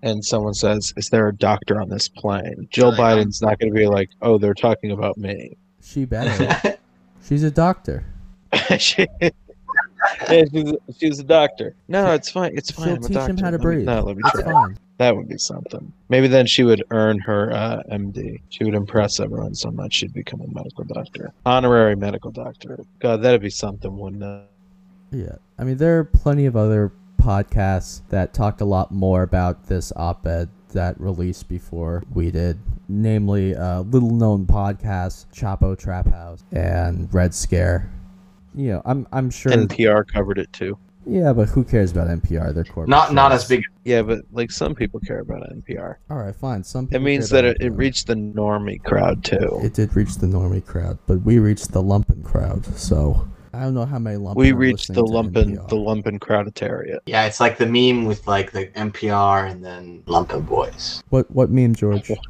[0.02, 3.18] and someone says, "Is there a doctor on this plane?" Jill Really not.
[3.20, 6.78] Biden's not going to be like, "Oh, they're talking about me." she better
[7.28, 8.06] she's a doctor
[8.80, 11.76] she, yeah, she's, a, she's a doctor.
[11.90, 12.58] No, it's fine.
[12.58, 12.86] It's fine.
[12.88, 14.44] she'll I'm a teach him how to Let me- breathe no, let me it's try.
[14.44, 15.92] fine That would be something.
[16.10, 18.40] Maybe then she would earn her uh, MD.
[18.50, 22.80] She would impress everyone so much she'd become a medical doctor, honorary medical doctor.
[23.00, 24.50] God, that'd be something, wouldn't it?
[25.12, 29.68] Yeah, I mean there are plenty of other podcasts that talked a lot more about
[29.68, 32.60] this op-ed that released before we did,
[32.90, 37.90] namely uh, little-known podcasts Chapo Trap House and Red Scare.
[38.54, 39.54] You know, I'm I'm sure.
[39.54, 40.78] NPR covered it too.
[41.06, 42.54] yeah, but who cares about NPR?
[42.54, 42.90] They're corporate.
[42.90, 43.64] not not as big.
[43.86, 45.96] Yeah, but like some people care about NPR.
[46.10, 46.66] All right, fine.
[46.66, 49.62] Some It means that it, it reached the normie crowd too.
[49.64, 52.66] It did reach the normie crowd, but we reached the lumpen crowd.
[52.78, 54.36] So I don't know how many lumpen.
[54.36, 55.70] we reached the lumpen NPR.
[55.70, 57.00] the lumpen crowditariat.
[57.06, 61.04] Yeah, it's like the meme with like the NPR and then Lumpen Boys.
[61.10, 62.12] What what meme, George?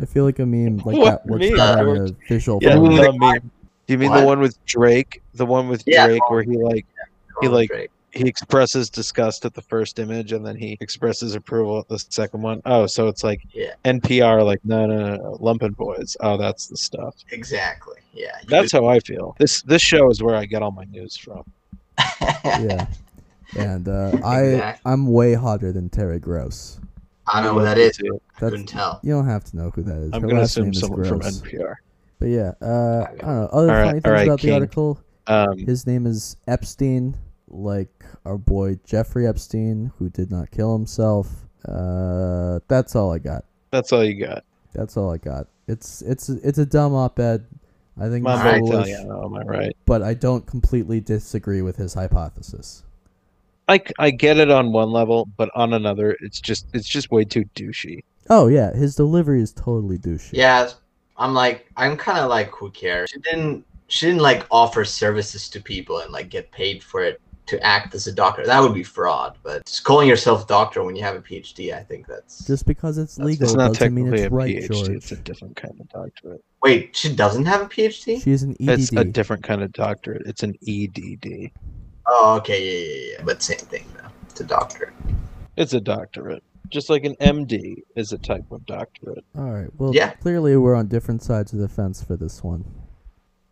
[0.00, 2.58] I feel like a meme like What that works meme, better on uh, a visual.
[2.60, 3.02] Yeah, format.
[3.12, 3.50] the meme.
[3.86, 4.20] Do you mean What?
[4.20, 5.22] the one with Drake?
[5.34, 6.06] The one with Yeah.
[6.08, 6.86] Drake where he like
[7.40, 7.90] he like Drake.
[8.14, 12.42] He expresses disgust at the first image and then he expresses approval at the second
[12.42, 12.62] one.
[12.64, 13.74] Oh, so it's like Yeah.
[13.84, 16.16] NPR, like no, no, no, no, Lumpen Boys.
[16.20, 17.16] Oh, that's the stuff.
[17.30, 17.96] Exactly.
[18.12, 18.30] Yeah.
[18.42, 19.34] you That's how I feel.
[19.38, 21.42] This this show is where I get all my news from.
[22.44, 22.86] Yeah.
[23.56, 24.92] And uh, I Exactly.
[24.92, 26.78] I'm way hotter than Terry Gross.
[27.26, 27.96] I don't know what that is.
[27.96, 28.20] Too.
[28.38, 29.00] That's Couldn't tell.
[29.02, 30.10] you don't have to know who that is.
[30.12, 31.74] I'm Her gonna last assume name someone from NPR.
[32.18, 33.48] But yeah, uh, I don't know.
[33.52, 35.00] Other All right, funny all things right, about the article.
[35.26, 37.16] Um, His name is Epstein,
[37.48, 41.28] like our boy Jeffrey Epstein, who did not kill himself.
[41.66, 43.44] Uh, that's all I got.
[43.70, 44.44] that's all you got.
[44.72, 45.46] That's all I got.
[45.66, 47.46] It's it's it's a dumb op-ed.
[47.98, 49.76] I think Mambo it's foolish, Italiano, am I right?
[49.86, 52.82] but I don't completely disagree with his hypothesis.
[53.68, 57.24] I, I get it on one level, but on another, it's just it's just way
[57.24, 58.02] too douchey.
[58.28, 60.32] Oh yeah, his delivery is totally douchey.
[60.32, 60.68] Yeah,
[61.16, 63.10] I'm like, I'm kind of like, who cares?
[63.10, 67.20] She didn't, she didn't like offer services to people and like get paid for it
[67.46, 68.44] to act as a doctor.
[68.46, 69.36] That would be fraud.
[69.42, 72.46] But just calling yourself doctor when you have a PhD, I think that's.
[72.46, 74.72] Just because it's That's- legal It's not doesn't mean technically it's a right, PhD.
[74.86, 74.88] George.
[74.96, 76.42] It's a different kind of doctorate.
[76.62, 78.22] Wait, she doesn't have a PhD?
[78.22, 78.68] She's an EDD.
[78.80, 80.22] It's a different kind of doctorate.
[80.26, 81.50] It's an EDD.
[82.06, 83.24] Oh, okay, yeah, yeah, yeah.
[83.24, 84.08] But same thing though.
[84.30, 84.94] It's a doctorate.
[85.56, 86.42] It's a doctorate.
[86.70, 89.24] Just like an MD is a type of doctorate.
[89.36, 89.68] All right.
[89.78, 90.10] Well, Yeah.
[90.14, 92.64] clearly we're on different sides of the fence for this one.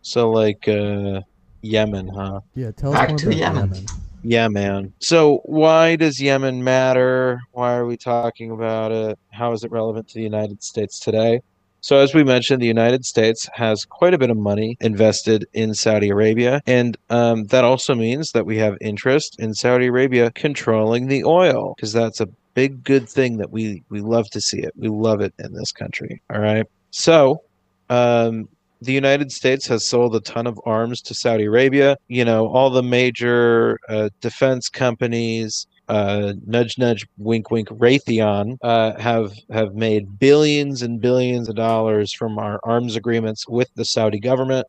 [0.00, 1.20] So like uh
[1.62, 2.40] Yemen, huh?
[2.54, 3.74] Yeah, tell Back us more to about Yemen.
[3.74, 3.86] Yemen.
[4.24, 4.92] Yeah, man.
[5.00, 7.40] So why does Yemen matter?
[7.52, 9.18] Why are we talking about it?
[9.32, 11.40] How is it relevant to the United States today?
[11.80, 15.74] So as we mentioned, the United States has quite a bit of money invested in
[15.74, 21.08] Saudi Arabia, and um, that also means that we have interest in Saudi Arabia controlling
[21.08, 24.72] the oil, because that's a big good thing that we we love to see it.
[24.76, 26.22] We love it in this country.
[26.32, 26.66] All right.
[26.92, 27.42] So
[27.90, 28.48] um,
[28.82, 31.96] the United States has sold a ton of arms to Saudi Arabia.
[32.08, 38.98] You know, all the major uh, defense companies, uh, nudge, nudge, wink, wink, Raytheon, uh,
[38.98, 44.18] have have made billions and billions of dollars from our arms agreements with the Saudi
[44.18, 44.66] government.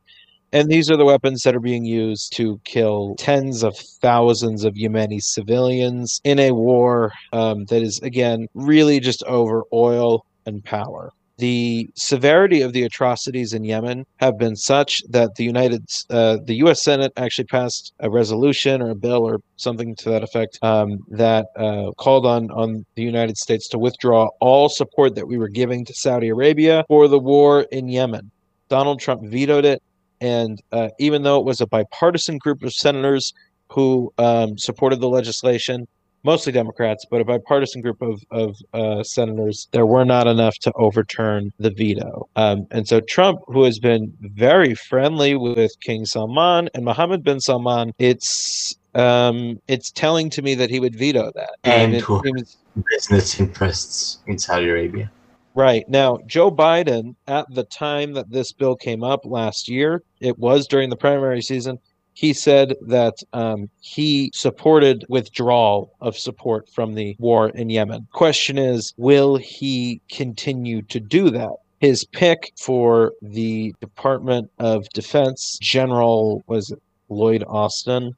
[0.52, 4.76] And these are the weapons that are being used to kill tens of thousands of
[4.76, 11.12] Yemeni civilians in a war um, that is, again, really just over oil and power.
[11.38, 16.56] The severity of the atrocities in Yemen have been such that the United, uh, the
[16.58, 16.84] U.S.
[16.84, 21.48] Senate actually passed a resolution or a bill or something to that effect um, that
[21.56, 25.84] uh, called on on the United States to withdraw all support that we were giving
[25.86, 28.30] to Saudi Arabia for the war in Yemen.
[28.70, 29.82] Donald Trump vetoed it,
[30.22, 33.34] and uh, even though it was a bipartisan group of senators
[33.70, 35.88] who um, supported the legislation,
[36.24, 40.72] mostly Democrats, but a bipartisan group of, of uh, senators, there were not enough to
[40.76, 42.28] overturn the veto.
[42.36, 47.40] Um, and so Trump, who has been very friendly with King Salman and Mohammed bin
[47.40, 51.56] Salman, it's um, it's telling to me that he would veto that.
[51.64, 52.58] And it seems
[52.90, 55.12] Business interests in Saudi Arabia.
[55.56, 55.88] Right.
[55.88, 60.66] Now, Joe Biden, at the time that this bill came up last year, it was
[60.66, 61.78] during the primary season,
[62.14, 68.08] he said that um, he supported withdrawal of support from the war in Yemen.
[68.12, 71.54] Question is, will he continue to do that?
[71.80, 76.74] His pick for the Department of Defense, General, was
[77.10, 78.14] Lloyd Austin?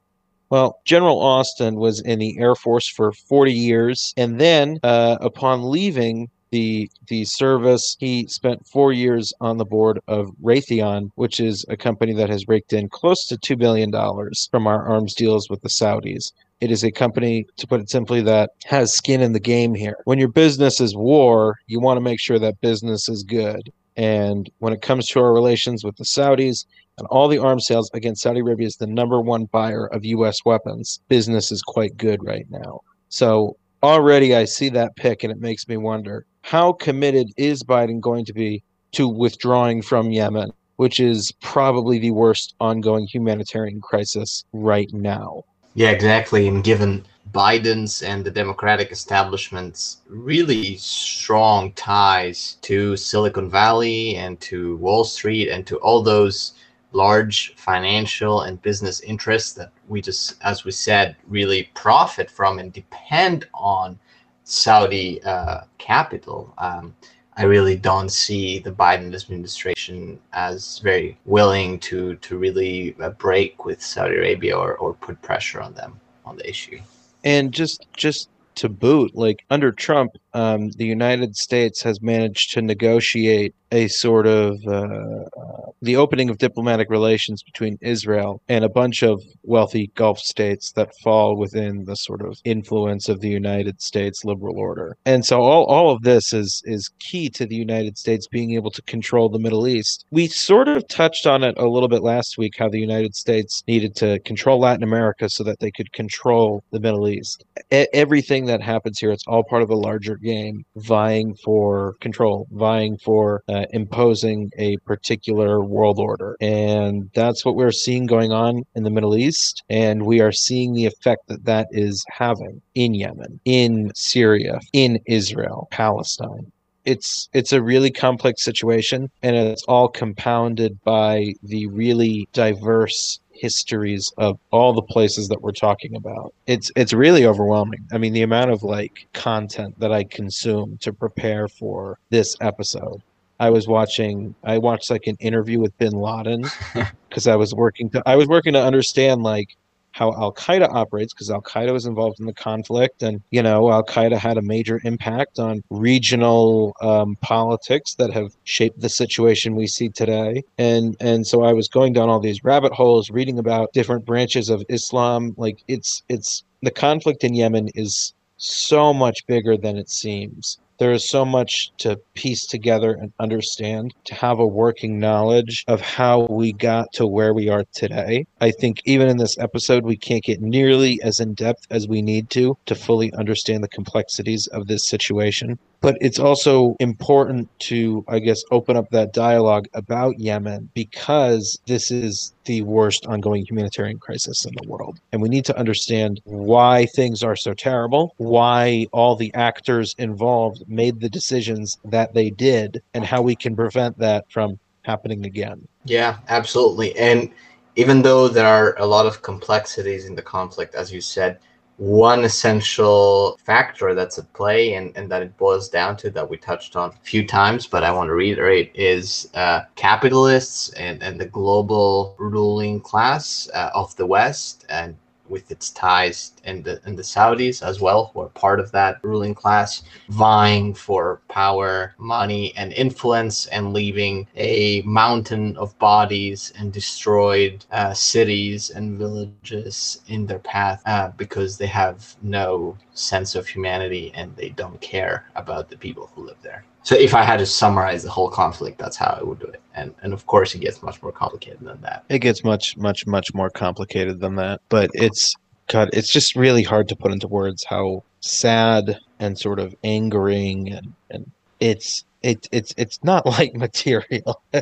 [0.50, 5.68] Well, General Austin was in the Air Force for 40 years, and then uh, upon
[5.70, 11.66] leaving the the service, he spent four years on the board of Raytheon, which is
[11.68, 15.50] a company that has raked in close to two billion dollars from our arms deals
[15.50, 16.32] with the Saudis.
[16.62, 19.98] It is a company, to put it simply, that has skin in the game here.
[20.04, 23.70] When your business is war, you want to make sure that business is good.
[23.98, 26.64] And when it comes to our relations with the Saudis,
[26.96, 30.38] and all the arms sales against Saudi Arabia is the number one buyer of U.S.
[30.46, 31.00] weapons.
[31.08, 32.80] Business is quite good right now.
[33.10, 38.00] So already I see that pick, and it makes me wonder how committed is Biden
[38.00, 44.44] going to be to withdrawing from Yemen, which is probably the worst ongoing humanitarian crisis
[44.52, 45.42] right now.
[45.74, 46.46] Yeah, exactly.
[46.46, 54.76] And given Biden's and the Democratic establishment's really strong ties to Silicon Valley and to
[54.76, 56.52] Wall Street and to all those
[56.92, 62.72] large financial and business interests that we just, as we said, really profit from and
[62.72, 63.98] depend on
[64.46, 66.54] Saudi uh, capital.
[66.58, 66.94] Um,
[67.36, 73.64] I really don't see the Biden administration as very willing to to really uh, break
[73.64, 76.80] with Saudi Arabia or, or put pressure on them on the issue.
[77.24, 82.60] And just just to boot, like under Trump, um, the United States has managed to
[82.60, 88.68] negotiate a sort of uh, uh, the opening of diplomatic relations between Israel and a
[88.68, 93.80] bunch of wealthy Gulf states that fall within the sort of influence of the United
[93.80, 94.96] States liberal order.
[95.04, 98.70] And so all, all of this is is key to the United States being able
[98.70, 100.04] to control the Middle East.
[100.10, 103.62] We sort of touched on it a little bit last week how the United States
[103.66, 107.44] needed to control Latin America so that they could control the Middle East.
[107.72, 112.46] E- everything that happens here, it's all part of a larger game vying for control,
[112.50, 116.36] vying for uh, imposing a particular world order.
[116.40, 119.62] And that's what we're seeing going on in the Middle East.
[119.70, 124.98] And we are seeing the effect that that is having in Yemen, in Syria, in
[125.06, 126.52] Israel, Palestine
[126.86, 134.12] it's it's a really complex situation and it's all compounded by the really diverse histories
[134.18, 136.34] of all the places that we're talking about.
[136.46, 137.86] It's it's really overwhelming.
[137.92, 143.02] I mean, the amount of like content that I consume to prepare for this episode.
[143.38, 146.44] I was watching I watched like an interview with bin Laden
[147.08, 149.56] because I was working to I was working to understand like
[149.96, 153.72] how Al Qaeda operates because Al Qaeda was involved in the conflict, and you know
[153.72, 159.56] Al Qaeda had a major impact on regional um, politics that have shaped the situation
[159.56, 160.44] we see today.
[160.58, 164.50] And and so I was going down all these rabbit holes, reading about different branches
[164.50, 165.34] of Islam.
[165.38, 170.92] Like it's it's the conflict in Yemen is so much bigger than it seems there
[170.92, 176.26] is so much to piece together and understand to have a working knowledge of how
[176.30, 178.26] we got to where we are today.
[178.40, 182.02] I think even in this episode, we can't get nearly as in depth as we
[182.02, 185.58] need to to fully understand the complexities of this situation.
[185.80, 191.90] But it's also important to, I guess, open up that dialogue about Yemen because this
[191.90, 194.98] is the worst ongoing humanitarian crisis in the world.
[195.12, 200.64] And we need to understand why things are so terrible, why all the actors involved
[200.66, 205.66] made the decisions that they did, and how we can prevent that from happening again.
[205.84, 206.96] Yeah, absolutely.
[206.96, 207.30] And
[207.76, 211.38] even though there are a lot of complexities in the conflict, as you said,
[211.78, 216.36] one essential factor that's at play and, and that it boils down to that we
[216.36, 221.20] touched on a few times, but I want to reiterate is uh, capitalists and, and
[221.20, 224.96] the global ruling class uh, of the West and
[225.28, 228.98] with its ties in the in the Saudis as well, who are part of that
[229.02, 236.72] ruling class, vying for power, money, and influence, and leaving a mountain of bodies and
[236.72, 243.46] destroyed uh, cities and villages in their path uh, because they have no sense of
[243.46, 246.64] humanity and they don't care about the people who live there.
[246.86, 249.60] So if I had to summarize the whole conflict, that's how I would do it.
[249.74, 252.04] And and of course it gets much more complicated than that.
[252.08, 254.60] It gets much, much, much more complicated than that.
[254.68, 255.34] But it's
[255.66, 260.72] God, it's just really hard to put into words how sad and sort of angering
[260.72, 261.28] and, and
[261.58, 264.40] it's it, it's it's not like material.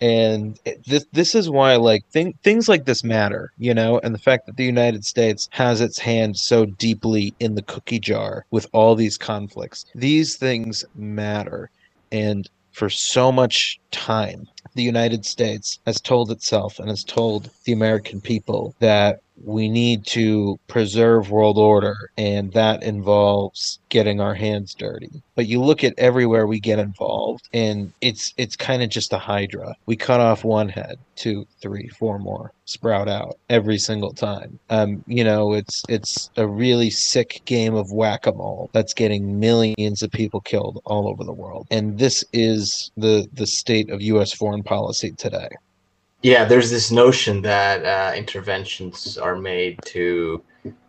[0.00, 4.18] and this this is why like thing, things like this matter you know and the
[4.20, 8.66] fact that the united states has its hand so deeply in the cookie jar with
[8.72, 9.86] all these conflicts.
[9.94, 11.70] These things matter.
[12.12, 17.72] And for so much time the united states has told itself and has told the
[17.72, 24.74] american people that we need to preserve world order and that involves getting our hands
[24.74, 25.22] dirty.
[25.34, 29.18] But you look at everywhere we get involved and it's it's kind of just a
[29.18, 29.74] hydra.
[29.86, 34.58] We cut off one head two three four more sprout out every single time.
[34.70, 40.10] Um you know it's it's a really sick game of whack-a-mole that's getting millions of
[40.10, 41.66] people killed all over the world.
[41.70, 45.48] And this is the the state of us foreign policy today
[46.24, 50.42] yeah, there's this notion that uh, interventions are made to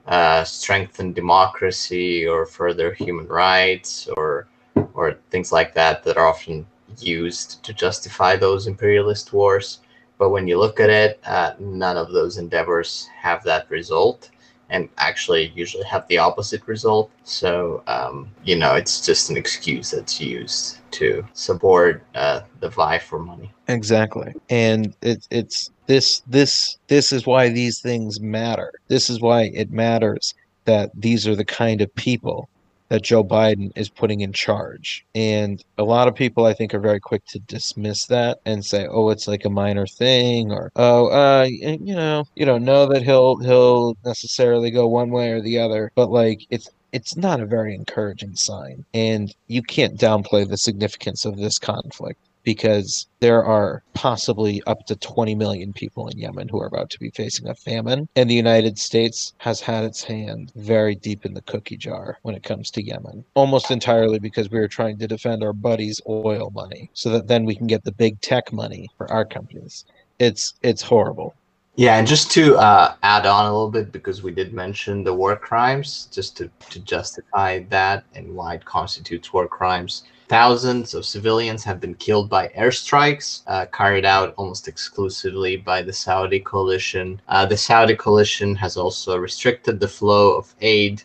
[0.08, 4.48] uh, strengthen democracy or further human rights or
[4.94, 6.66] or things like that that are often
[7.00, 9.80] used to justify those imperialist wars.
[10.18, 14.30] But when you look at it, uh, none of those endeavors have that result
[14.70, 17.11] and actually usually have the opposite result.
[17.24, 22.99] So, um, you know, it's just an excuse that's used to support uh, the vie
[22.99, 23.51] for money.
[23.68, 24.34] Exactly.
[24.49, 28.72] And it's it's this this this is why these things matter.
[28.88, 30.34] This is why it matters
[30.66, 32.49] that these are the kind of people
[32.90, 35.06] that Joe Biden is putting in charge.
[35.16, 38.88] And a lot of people I think are very quick to dismiss that and say,
[38.88, 43.04] "Oh, it's like a minor thing," or "Oh, uh, you know, you don't know that
[43.04, 47.46] he'll he'll necessarily go one way or the other." But like, it's it's not a
[47.46, 52.20] very encouraging sign, and you can't downplay the significance of this conflict.
[52.46, 57.00] Because there are possibly up to 20 million people in Yemen who are about to
[57.00, 58.08] be facing a famine.
[58.16, 62.36] And the United States has had its hand very deep in the cookie jar when
[62.36, 66.52] it comes to Yemen, almost entirely because we are trying to defend our buddies' oil
[66.52, 69.86] money so that then we can get the big tech money for our companies.
[70.20, 71.36] It's it's horrible.
[71.78, 75.14] Yeah, and just to uh, add on a little bit, because we did mention the
[75.14, 80.04] war crimes, just to, to justify that and why it constitutes war crimes.
[80.28, 85.94] Thousands of civilians have been killed by airstrikes uh, carried out almost exclusively by the
[85.94, 87.22] Saudi coalition.
[87.28, 91.04] Uh, the Saudi coalition has also restricted the flow of aid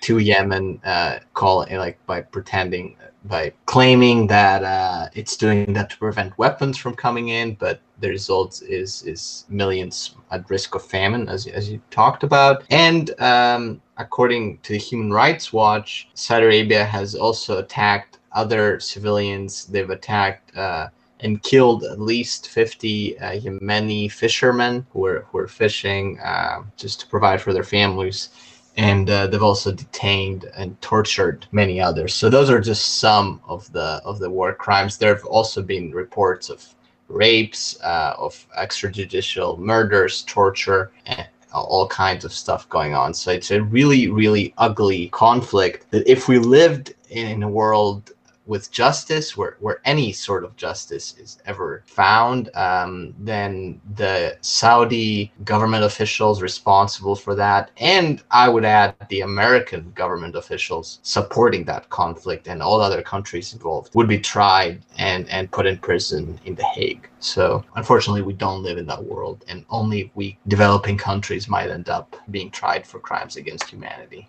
[0.00, 5.98] to Yemen, uh, call like by pretending by claiming that uh, it's doing that to
[5.98, 11.28] prevent weapons from coming in, but the result is is millions at risk of famine,
[11.28, 12.64] as as you talked about.
[12.70, 19.66] And um, according to the Human Rights Watch, Saudi Arabia has also attacked other civilians.
[19.66, 20.56] They've attacked.
[20.56, 20.88] Uh,
[21.20, 27.06] and killed at least 50 uh, Yemeni fishermen who were, who fishing uh, just to
[27.06, 28.28] provide for their families
[28.76, 32.14] and uh, they've also detained and tortured many others.
[32.14, 34.98] So those are just some of the of the war crimes.
[34.98, 36.64] There have also been reports of
[37.08, 43.14] rapes, uh, of extrajudicial murders, torture, and all kinds of stuff going on.
[43.14, 48.12] So it's a really, really ugly conflict that if we lived in a world
[48.46, 55.32] with justice, where, where any sort of justice is ever found, um, then the Saudi
[55.44, 61.88] government officials responsible for that, and I would add the American government officials supporting that
[61.88, 66.54] conflict and all other countries involved, would be tried and, and put in prison in
[66.54, 67.08] The Hague.
[67.20, 71.88] So unfortunately, we don't live in that world, and only we developing countries might end
[71.88, 74.28] up being tried for crimes against humanity.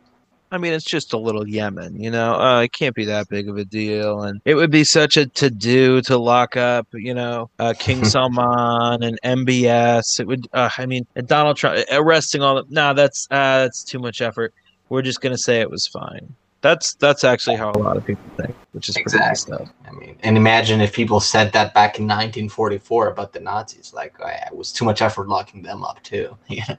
[0.51, 2.35] I mean, it's just a little Yemen, you know.
[2.35, 5.25] Uh, it can't be that big of a deal, and it would be such a
[5.25, 10.19] to do to lock up, you know, uh, King Salman and MBS.
[10.19, 10.47] It would.
[10.53, 12.63] Uh, I mean, Donald Trump arresting all.
[12.63, 14.53] The, nah, that's uh, that's too much effort.
[14.89, 16.33] We're just gonna say it was fine.
[16.67, 19.55] That's that's actually how a lot of people think, which is exactly.
[19.55, 19.69] stuff.
[19.87, 24.17] I mean, and imagine if people said that back in 1944 about the Nazis, like
[24.21, 26.37] oh, it was too much effort locking them up too.
[26.49, 26.75] Yeah,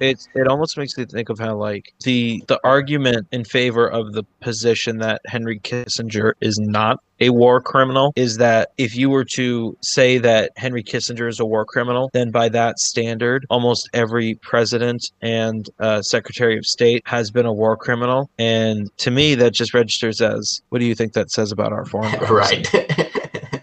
[0.00, 4.14] it it almost makes me think of how like the the argument in favor of
[4.14, 9.24] the position that Henry Kissinger is not a war criminal is that if you were
[9.24, 14.34] to say that Henry Kissinger is a war criminal, then by that standard, almost every
[14.36, 18.30] president and uh, secretary of state has been a war criminal.
[18.38, 21.84] And to me, that just registers as what do you think that says about our
[21.84, 22.64] foreign policy?
[22.74, 23.62] right.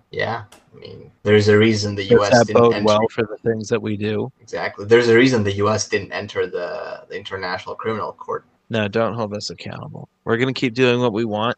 [0.10, 0.44] yeah.
[0.74, 2.46] I mean, there's a reason the U.S.
[2.46, 2.84] That bode enter...
[2.84, 4.32] well for the things that we do.
[4.40, 4.86] Exactly.
[4.86, 5.88] There's a reason the U.S.
[5.88, 8.44] didn't enter the, the International Criminal Court.
[8.70, 10.08] No, don't hold us accountable.
[10.24, 11.56] We're going to keep doing what we want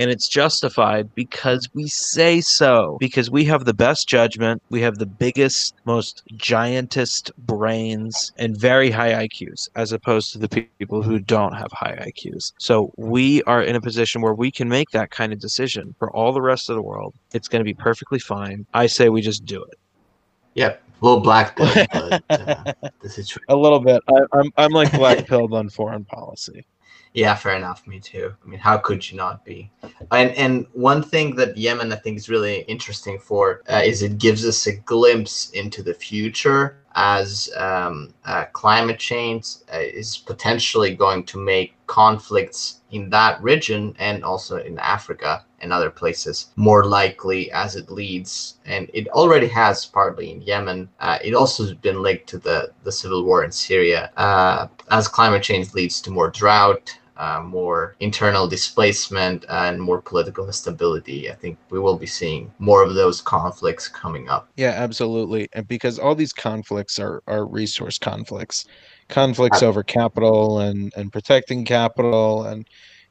[0.00, 4.98] and it's justified because we say so because we have the best judgment we have
[4.98, 11.18] the biggest most giantest brains and very high iqs as opposed to the people who
[11.18, 15.10] don't have high iqs so we are in a position where we can make that
[15.10, 17.14] kind of decision for all the rest of the world.
[17.32, 18.66] It's going to be perfectly fine.
[18.74, 19.78] I say we just do it.
[20.54, 22.72] Yep, a little black pill, but uh,
[23.48, 24.02] a little bit.
[24.08, 26.66] I, I'm I'm like black pilled on foreign policy.
[27.12, 27.86] Yeah, fair enough.
[27.88, 28.34] Me too.
[28.44, 29.70] I mean, how could you not be?
[30.12, 34.18] And and one thing that Yemen I think is really interesting for uh, is it
[34.18, 40.94] gives us a glimpse into the future as um, uh, climate change uh, is potentially
[40.94, 46.84] going to make conflicts in that region and also in Africa and other places more
[46.84, 51.74] likely as it leads and it already has partly in yemen uh, it also has
[51.74, 56.10] been linked to the, the civil war in syria uh, as climate change leads to
[56.10, 61.30] more drought uh, more internal displacement and more political instability.
[61.30, 64.48] I think we will be seeing more of those conflicts coming up.
[64.56, 65.46] Yeah, absolutely.
[65.52, 68.64] And because all these conflicts are, are resource conflicts,
[69.10, 72.66] conflicts over capital and, and protecting capital and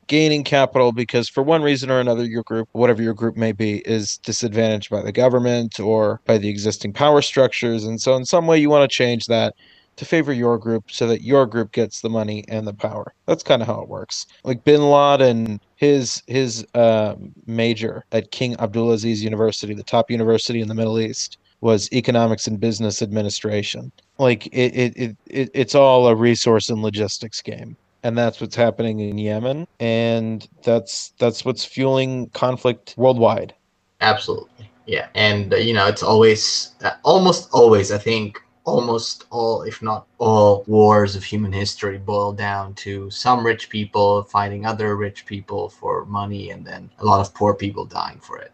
[0.08, 3.78] gaining capital because for one reason or another your group whatever your group may be
[3.88, 8.48] is disadvantaged by the government or by the existing power structures and so in some
[8.48, 9.54] way you want to change that
[10.00, 13.14] to favor your group so that your group gets the money and the power.
[13.26, 14.26] That's kind of how it works.
[14.46, 20.70] Like Bin Laden, his his uh, major at King Abdulaziz University, the top university in
[20.70, 23.92] the Middle East, was economics and business administration.
[24.18, 28.56] Like it, it, it, it it's all a resource and logistics game and that's what's
[28.56, 33.54] happening in Yemen, and that's that's what's fueling conflict worldwide.
[34.00, 39.64] Absolutely, yeah, and uh, you know it's always, uh, almost always, I think almost all,
[39.64, 44.96] if not all, wars of human history boil down to some rich people fighting other
[44.96, 48.52] rich people for money and then a lot of poor people dying for it.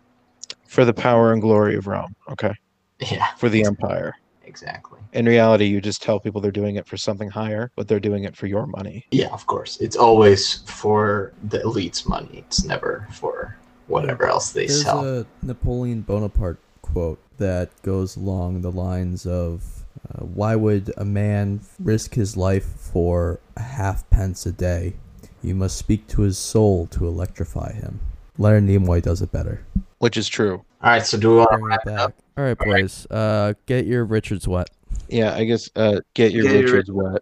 [0.67, 2.15] For the power and glory of Rome.
[2.29, 2.53] Okay.
[2.99, 4.13] Yeah, For the empire.
[4.43, 4.99] exactly.
[5.13, 8.23] In reality, you just tell people they're doing it for something higher, but they're doing
[8.23, 9.05] it for your money.
[9.11, 9.79] Yeah, of course.
[9.81, 12.43] It's always for the elite's money.
[12.47, 13.57] It's never for
[13.87, 15.05] whatever else they There's sell.
[15.05, 21.61] a Napoleon Bonaparte quote that goes along the lines of uh, Why would a man
[21.79, 24.93] risk his life for a half pence a day?
[25.41, 27.99] You must speak to his soul to electrify him.
[28.37, 29.63] Leonard Nimoy does it better.
[29.99, 30.63] Which is true.
[30.81, 31.99] All right, so do we want to wrap it back.
[31.99, 32.13] up?
[32.37, 33.07] All right, boys.
[33.09, 34.69] Uh, get your Richards wet.
[35.07, 37.21] Yeah, I guess uh get your Get your- Richards wet.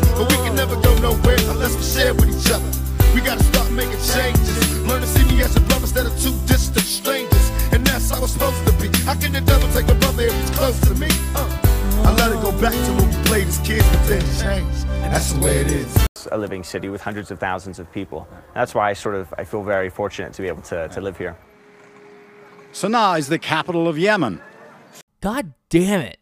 [0.61, 2.71] never go nowhere unless we share with each other.
[3.15, 4.85] We gotta start making changes.
[4.85, 7.49] Learn to see me as a brother instead of two distant strangers.
[7.71, 8.87] And that's how it's supposed to be.
[8.99, 11.07] How can the devil take a brother if he's close to me?
[11.33, 14.85] Uh, I let it go back to when we played as kids, but then changed.
[15.09, 16.07] That's the way it is.
[16.31, 18.27] a living city with hundreds of thousands of people.
[18.53, 21.17] That's why I sort of I feel very fortunate to be able to, to live
[21.17, 21.35] here.
[22.71, 24.39] Sana'a is the capital of Yemen.
[25.21, 26.19] God damn it.